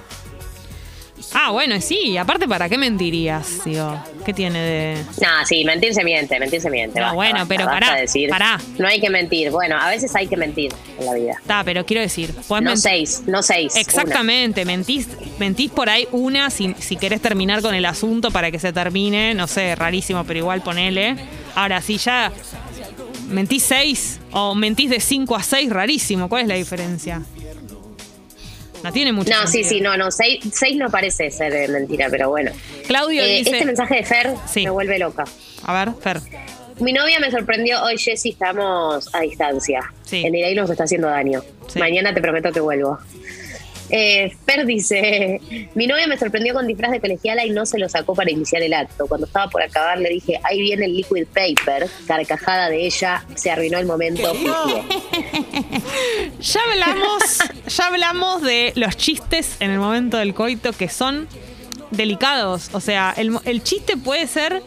Ah, 1.33 1.51
bueno, 1.51 1.79
sí. 1.79 2.17
Aparte, 2.17 2.47
¿para 2.47 2.67
qué 2.67 2.77
mentirías? 2.77 3.63
Digo, 3.63 4.01
¿qué 4.25 4.33
tiene 4.33 4.59
de...? 4.59 5.03
No, 5.21 5.45
sí, 5.45 5.63
mentir 5.63 5.93
se 5.93 6.03
miente, 6.03 6.39
mentir 6.39 6.61
se 6.61 6.69
miente. 6.69 6.99
No, 6.99 7.05
basta, 7.05 7.15
bueno, 7.15 7.33
basta, 7.39 7.47
pero 7.47 7.65
basta 7.65 7.79
pará, 7.79 7.95
de 7.95 8.01
decir. 8.01 8.29
pará. 8.29 8.59
No 8.77 8.87
hay 8.87 8.99
que 8.99 9.09
mentir. 9.09 9.49
Bueno, 9.51 9.77
a 9.79 9.89
veces 9.89 10.13
hay 10.15 10.27
que 10.27 10.35
mentir 10.37 10.73
en 10.99 11.05
la 11.05 11.13
vida. 11.13 11.33
Está, 11.39 11.63
pero 11.63 11.85
quiero 11.85 12.01
decir, 12.01 12.33
No 12.49 12.57
mentir- 12.61 12.75
seis, 12.77 13.23
no 13.27 13.41
seis. 13.41 13.75
Exactamente, 13.75 14.65
mentís, 14.65 15.07
mentís 15.39 15.71
por 15.71 15.89
ahí 15.89 16.07
una 16.11 16.49
si, 16.49 16.75
si 16.79 16.97
querés 16.97 17.21
terminar 17.21 17.61
con 17.61 17.73
el 17.75 17.85
asunto 17.85 18.29
para 18.31 18.51
que 18.51 18.59
se 18.59 18.73
termine, 18.73 19.33
no 19.33 19.47
sé, 19.47 19.73
rarísimo, 19.75 20.23
pero 20.25 20.39
igual 20.39 20.61
ponele. 20.61 21.15
Ahora, 21.55 21.81
si 21.81 21.97
ya 21.97 22.31
mentís 23.29 23.63
seis 23.63 24.19
o 24.31 24.53
mentís 24.55 24.89
de 24.89 24.99
cinco 24.99 25.35
a 25.35 25.43
seis, 25.43 25.69
rarísimo, 25.69 26.27
¿cuál 26.27 26.43
es 26.43 26.47
la 26.49 26.55
diferencia? 26.55 27.21
No 28.83 28.91
tiene 28.91 29.11
mucho 29.13 29.29
No, 29.31 29.41
sí, 29.47 29.63
sentido. 29.63 29.69
sí, 29.69 29.81
no, 29.81 29.97
no. 29.97 30.11
Seis, 30.11 30.39
seis 30.53 30.75
no 30.77 30.89
parece 30.89 31.29
ser 31.31 31.53
eh, 31.53 31.67
mentira, 31.67 32.07
pero 32.09 32.29
bueno. 32.29 32.51
Claudio 32.87 33.21
Eh, 33.23 33.37
dice... 33.39 33.51
este 33.51 33.65
mensaje 33.65 33.95
de 33.95 34.03
Fer 34.03 34.33
Sí. 34.47 34.63
me 34.63 34.69
vuelve 34.71 34.97
loca. 34.99 35.23
A 35.63 35.73
ver, 35.85 35.93
Fer. 36.01 36.19
Mi 36.79 36.93
novia 36.93 37.19
me 37.19 37.29
sorprendió 37.29 37.83
hoy, 37.83 37.97
Jessy, 37.97 38.29
estamos 38.31 39.13
a 39.13 39.19
distancia. 39.21 39.81
Sí. 40.03 40.23
El 40.25 40.33
ir 40.35 40.45
ahí 40.45 40.55
nos 40.55 40.69
está 40.69 40.85
haciendo 40.85 41.07
daño. 41.09 41.43
Sí. 41.67 41.77
Mañana 41.77 42.11
te 42.13 42.21
prometo 42.21 42.51
que 42.51 42.59
vuelvo. 42.59 42.97
Eh, 43.89 44.35
Fer 44.45 44.65
dice, 44.65 45.41
mi 45.75 45.87
novia 45.87 46.07
me 46.07 46.17
sorprendió 46.17 46.53
con 46.53 46.67
disfraz 46.67 46.91
de 46.91 46.99
colegiala 46.99 47.45
y 47.45 47.49
no 47.49 47.65
se 47.65 47.77
lo 47.77 47.89
sacó 47.89 48.15
para 48.15 48.31
iniciar 48.31 48.61
el 48.61 48.73
acto. 48.73 49.07
Cuando 49.07 49.27
estaba 49.27 49.49
por 49.49 49.61
acabar 49.61 49.99
le 49.99 50.09
dije, 50.09 50.39
ahí 50.43 50.61
viene 50.61 50.85
el 50.85 50.95
liquid 50.95 51.25
paper. 51.27 51.89
Carcajada 52.07 52.69
de 52.69 52.85
ella, 52.85 53.25
se 53.35 53.51
arruinó 53.51 53.77
el 53.79 53.85
momento. 53.85 54.31
Ya 56.39 56.59
hablamos, 56.63 57.37
ya 57.67 57.87
hablamos 57.87 58.41
de 58.41 58.73
los 58.75 58.97
chistes 58.97 59.57
en 59.59 59.71
el 59.71 59.77
momento 59.79 60.17
del 60.17 60.33
coito 60.33 60.73
que 60.73 60.89
son 60.89 61.27
delicados. 61.91 62.69
O 62.73 62.79
sea, 62.79 63.13
el, 63.15 63.37
el 63.45 63.63
chiste 63.63 63.97
puede 63.97 64.27
ser 64.27 64.63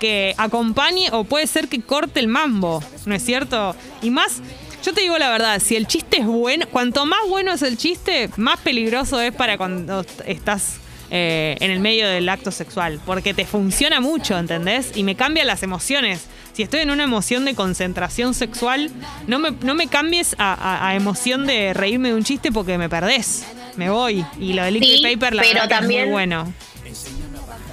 que 0.00 0.34
acompañe 0.36 1.10
o 1.12 1.22
puede 1.22 1.46
ser 1.46 1.68
que 1.68 1.80
corte 1.80 2.18
el 2.18 2.26
mambo, 2.26 2.82
¿no 3.06 3.14
es 3.14 3.24
cierto? 3.24 3.76
Y 4.02 4.10
más, 4.10 4.40
yo 4.82 4.92
te 4.92 5.00
digo 5.02 5.18
la 5.18 5.30
verdad, 5.30 5.60
si 5.60 5.76
el 5.76 5.86
chiste 5.86 6.18
es 6.18 6.26
bueno, 6.26 6.66
cuanto 6.70 7.06
más 7.06 7.20
bueno 7.28 7.52
es 7.52 7.62
el 7.62 7.76
chiste, 7.76 8.28
más 8.36 8.58
peligroso 8.60 9.20
es 9.20 9.32
para 9.32 9.56
cuando 9.56 10.04
estás 10.26 10.76
eh, 11.10 11.56
en 11.60 11.70
el 11.70 11.80
medio 11.80 12.08
del 12.08 12.28
acto 12.28 12.50
sexual, 12.50 13.00
porque 13.04 13.34
te 13.34 13.44
funciona 13.44 14.00
mucho, 14.00 14.38
¿entendés? 14.38 14.92
Y 14.96 15.02
me 15.04 15.14
cambia 15.14 15.44
las 15.44 15.62
emociones. 15.62 16.26
Si 16.54 16.62
estoy 16.62 16.80
en 16.80 16.90
una 16.90 17.04
emoción 17.04 17.44
de 17.44 17.54
concentración 17.54 18.34
sexual, 18.34 18.90
no 19.26 19.38
me, 19.38 19.52
no 19.62 19.74
me 19.74 19.86
cambies 19.88 20.34
a, 20.38 20.52
a- 20.54 20.88
a 20.88 20.94
emoción 20.94 21.46
de 21.46 21.72
reírme 21.74 22.08
de 22.10 22.14
un 22.14 22.24
chiste 22.24 22.50
porque 22.52 22.76
me 22.78 22.88
perdés. 22.90 23.44
Me 23.76 23.88
voy. 23.88 24.24
Y 24.38 24.52
lo 24.52 24.62
de 24.64 24.70
Liquid 24.72 24.96
Sí, 24.96 25.02
Paper, 25.02 25.34
la 25.34 25.42
pero 25.42 25.54
verdad 25.54 25.68
que 25.68 25.74
es 25.74 25.80
también- 25.80 26.02
muy 26.04 26.12
bueno. 26.12 26.52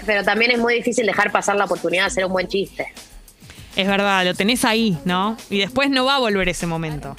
Pero 0.06 0.24
también 0.24 0.52
es 0.52 0.60
muy 0.60 0.74
difícil 0.76 1.06
dejar 1.06 1.32
pasar 1.32 1.56
la 1.56 1.66
oportunidad 1.66 2.04
de 2.04 2.08
hacer 2.08 2.26
un 2.26 2.32
buen 2.32 2.48
chiste. 2.48 2.88
Es 3.80 3.88
verdad, 3.88 4.26
lo 4.26 4.34
tenés 4.34 4.66
ahí, 4.66 4.98
¿no? 5.06 5.38
Y 5.50 5.60
después 5.60 5.90
no 5.90 6.04
va 6.04 6.18
a 6.18 6.20
volver 6.20 6.50
ese 6.50 6.68
momento. 6.68 7.16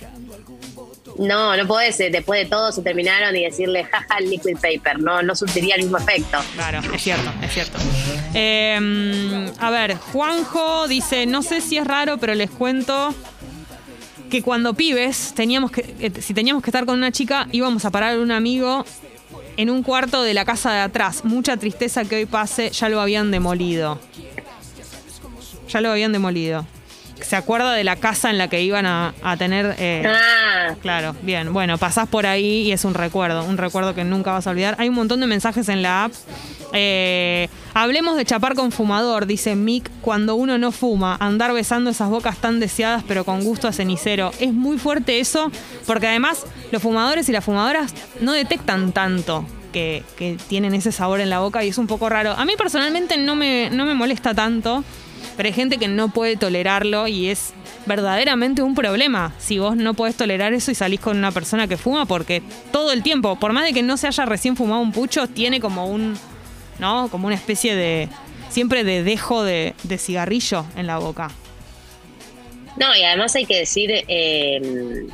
No, 1.18 1.56
no 1.56 1.66
podés, 1.66 1.98
eh, 2.00 2.10
después 2.10 2.44
de 2.44 2.50
todo 2.50 2.70
se 2.70 2.82
terminaron 2.82 3.34
y 3.34 3.44
decirle, 3.44 3.82
jaja, 3.84 4.18
el 4.18 4.28
liquid 4.28 4.58
paper. 4.60 5.00
No, 5.00 5.22
no 5.22 5.34
surtiría 5.34 5.76
el 5.76 5.84
mismo 5.84 5.96
efecto. 5.96 6.36
Claro, 6.56 6.82
es 6.92 7.00
cierto, 7.00 7.32
es 7.42 7.54
cierto. 7.54 7.78
Eh, 8.34 9.50
a 9.58 9.70
ver, 9.70 9.96
Juanjo 9.96 10.86
dice, 10.86 11.24
no 11.24 11.42
sé 11.42 11.62
si 11.62 11.78
es 11.78 11.86
raro, 11.86 12.18
pero 12.18 12.34
les 12.34 12.50
cuento 12.50 13.14
que 14.30 14.42
cuando 14.42 14.74
pibes, 14.74 15.32
teníamos 15.34 15.70
que, 15.70 15.94
eh, 15.98 16.12
si 16.20 16.34
teníamos 16.34 16.62
que 16.62 16.68
estar 16.68 16.84
con 16.84 16.98
una 16.98 17.10
chica, 17.10 17.48
íbamos 17.52 17.86
a 17.86 17.90
parar 17.90 18.18
un 18.18 18.32
amigo 18.32 18.84
en 19.56 19.70
un 19.70 19.82
cuarto 19.82 20.22
de 20.22 20.34
la 20.34 20.44
casa 20.44 20.72
de 20.72 20.80
atrás. 20.80 21.24
Mucha 21.24 21.56
tristeza 21.56 22.04
que 22.04 22.16
hoy 22.16 22.26
pase, 22.26 22.68
ya 22.68 22.90
lo 22.90 23.00
habían 23.00 23.30
demolido. 23.30 23.98
Ya 25.70 25.80
lo 25.80 25.90
habían 25.90 26.12
demolido. 26.12 26.66
¿Se 27.20 27.36
acuerda 27.36 27.72
de 27.74 27.84
la 27.84 27.96
casa 27.96 28.30
en 28.30 28.38
la 28.38 28.48
que 28.48 28.62
iban 28.62 28.86
a, 28.86 29.12
a 29.22 29.36
tener... 29.36 29.74
eh, 29.78 30.04
Ah, 30.06 30.74
Claro, 30.80 31.14
bien. 31.22 31.52
Bueno, 31.52 31.76
pasás 31.76 32.08
por 32.08 32.26
ahí 32.26 32.62
y 32.62 32.72
es 32.72 32.84
un 32.86 32.94
recuerdo, 32.94 33.44
un 33.44 33.58
recuerdo 33.58 33.94
que 33.94 34.04
nunca 34.04 34.32
vas 34.32 34.46
a 34.46 34.50
olvidar. 34.50 34.74
Hay 34.78 34.88
un 34.88 34.94
montón 34.94 35.20
de 35.20 35.26
mensajes 35.26 35.68
en 35.68 35.82
la 35.82 36.04
app. 36.04 36.12
Eh, 36.72 37.48
hablemos 37.74 38.16
de 38.16 38.24
chapar 38.24 38.54
con 38.54 38.72
fumador, 38.72 39.26
dice 39.26 39.54
Mick, 39.56 39.90
cuando 40.00 40.34
uno 40.36 40.56
no 40.56 40.70
fuma, 40.72 41.16
andar 41.20 41.52
besando 41.52 41.90
esas 41.90 42.08
bocas 42.08 42.36
tan 42.38 42.60
deseadas 42.60 43.02
pero 43.06 43.24
con 43.24 43.42
gusto 43.44 43.68
a 43.68 43.72
cenicero. 43.72 44.30
Es 44.40 44.52
muy 44.52 44.78
fuerte 44.78 45.20
eso, 45.20 45.50
porque 45.86 46.06
además 46.08 46.46
los 46.70 46.80
fumadores 46.80 47.28
y 47.28 47.32
las 47.32 47.44
fumadoras 47.44 47.92
no 48.20 48.32
detectan 48.32 48.92
tanto. 48.92 49.44
Que, 49.72 50.02
que 50.16 50.36
tienen 50.48 50.74
ese 50.74 50.90
sabor 50.90 51.20
en 51.20 51.30
la 51.30 51.38
boca 51.38 51.62
y 51.64 51.68
es 51.68 51.78
un 51.78 51.86
poco 51.86 52.08
raro. 52.08 52.32
A 52.32 52.44
mí 52.44 52.54
personalmente 52.58 53.16
no 53.18 53.36
me, 53.36 53.70
no 53.70 53.84
me 53.84 53.94
molesta 53.94 54.34
tanto, 54.34 54.82
pero 55.36 55.48
hay 55.48 55.52
gente 55.52 55.78
que 55.78 55.88
no 55.88 56.08
puede 56.08 56.36
tolerarlo 56.36 57.08
y 57.08 57.28
es 57.28 57.52
verdaderamente 57.86 58.62
un 58.62 58.74
problema 58.74 59.32
si 59.38 59.58
vos 59.58 59.76
no 59.76 59.94
podés 59.94 60.16
tolerar 60.16 60.52
eso 60.52 60.70
y 60.70 60.74
salís 60.74 61.00
con 61.00 61.16
una 61.16 61.32
persona 61.32 61.66
que 61.66 61.76
fuma 61.76 62.06
porque 62.06 62.42
todo 62.72 62.92
el 62.92 63.02
tiempo, 63.02 63.36
por 63.36 63.52
más 63.52 63.64
de 63.64 63.72
que 63.72 63.82
no 63.82 63.96
se 63.96 64.06
haya 64.06 64.26
recién 64.26 64.56
fumado 64.56 64.80
un 64.80 64.92
pucho, 64.92 65.26
tiene 65.28 65.60
como 65.60 65.86
un, 65.86 66.16
¿no? 66.78 67.08
Como 67.08 67.26
una 67.26 67.36
especie 67.36 67.74
de, 67.74 68.08
siempre 68.48 68.84
de 68.84 69.02
dejo 69.02 69.42
de, 69.42 69.74
de 69.82 69.98
cigarrillo 69.98 70.66
en 70.76 70.86
la 70.86 70.98
boca. 70.98 71.30
no, 72.76 72.94
y 72.96 73.02
además 73.02 73.34
hay 73.34 73.46
que 73.46 73.58
decir 73.58 73.90
eh, 74.08 75.06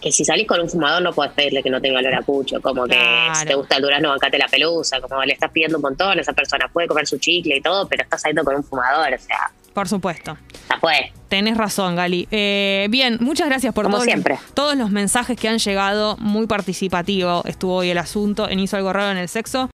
que 0.00 0.12
si 0.12 0.24
salís 0.24 0.46
con 0.46 0.60
un 0.60 0.68
fumador 0.68 1.02
no 1.02 1.12
podés 1.12 1.32
pedirle 1.32 1.62
que 1.62 1.70
no 1.70 1.80
tenga 1.80 1.98
olor 1.98 2.14
a 2.14 2.22
pucho, 2.22 2.60
como 2.60 2.84
que 2.84 2.94
Claro. 2.96 3.34
si 3.34 3.46
te 3.46 3.54
gusta 3.54 3.76
el 3.76 3.82
durazno, 3.82 4.10
bancate 4.10 4.38
la 4.38 4.46
pelusa, 4.48 5.00
como 5.00 5.22
le 5.24 5.32
estás 5.32 5.50
pidiendo 5.50 5.78
un 5.78 5.82
montón, 5.82 6.18
esa 6.18 6.32
persona 6.32 6.68
puede 6.72 6.86
comer 6.86 7.06
su 7.06 7.18
chicle 7.18 7.56
y 7.56 7.60
todo, 7.60 7.88
pero 7.88 8.02
estás 8.02 8.20
saliendo 8.22 8.44
con 8.44 8.54
un 8.56 8.62
fumador, 8.64 9.14
o 9.14 9.18
sea, 9.18 9.50
Por 9.74 9.88
supuesto. 9.88 10.36
fue. 10.80 11.12
Tenés 11.28 11.56
razón, 11.56 11.96
Gali. 11.96 12.28
Eh, 12.30 12.86
bien, 12.90 13.18
muchas 13.20 13.48
gracias 13.48 13.74
por 13.74 13.84
Como 13.84 13.96
todos, 13.96 14.04
siempre. 14.06 14.38
todos 14.54 14.76
los 14.76 14.90
mensajes 14.90 15.36
que 15.38 15.48
han 15.48 15.58
llegado. 15.58 16.16
Muy 16.18 16.46
participativo 16.46 17.42
estuvo 17.46 17.76
hoy 17.76 17.90
el 17.90 17.98
asunto 17.98 18.48
en 18.48 18.60
Hizo 18.60 18.76
algo 18.76 18.92
raro 18.92 19.10
en 19.10 19.18
el 19.18 19.28
sexo. 19.28 19.68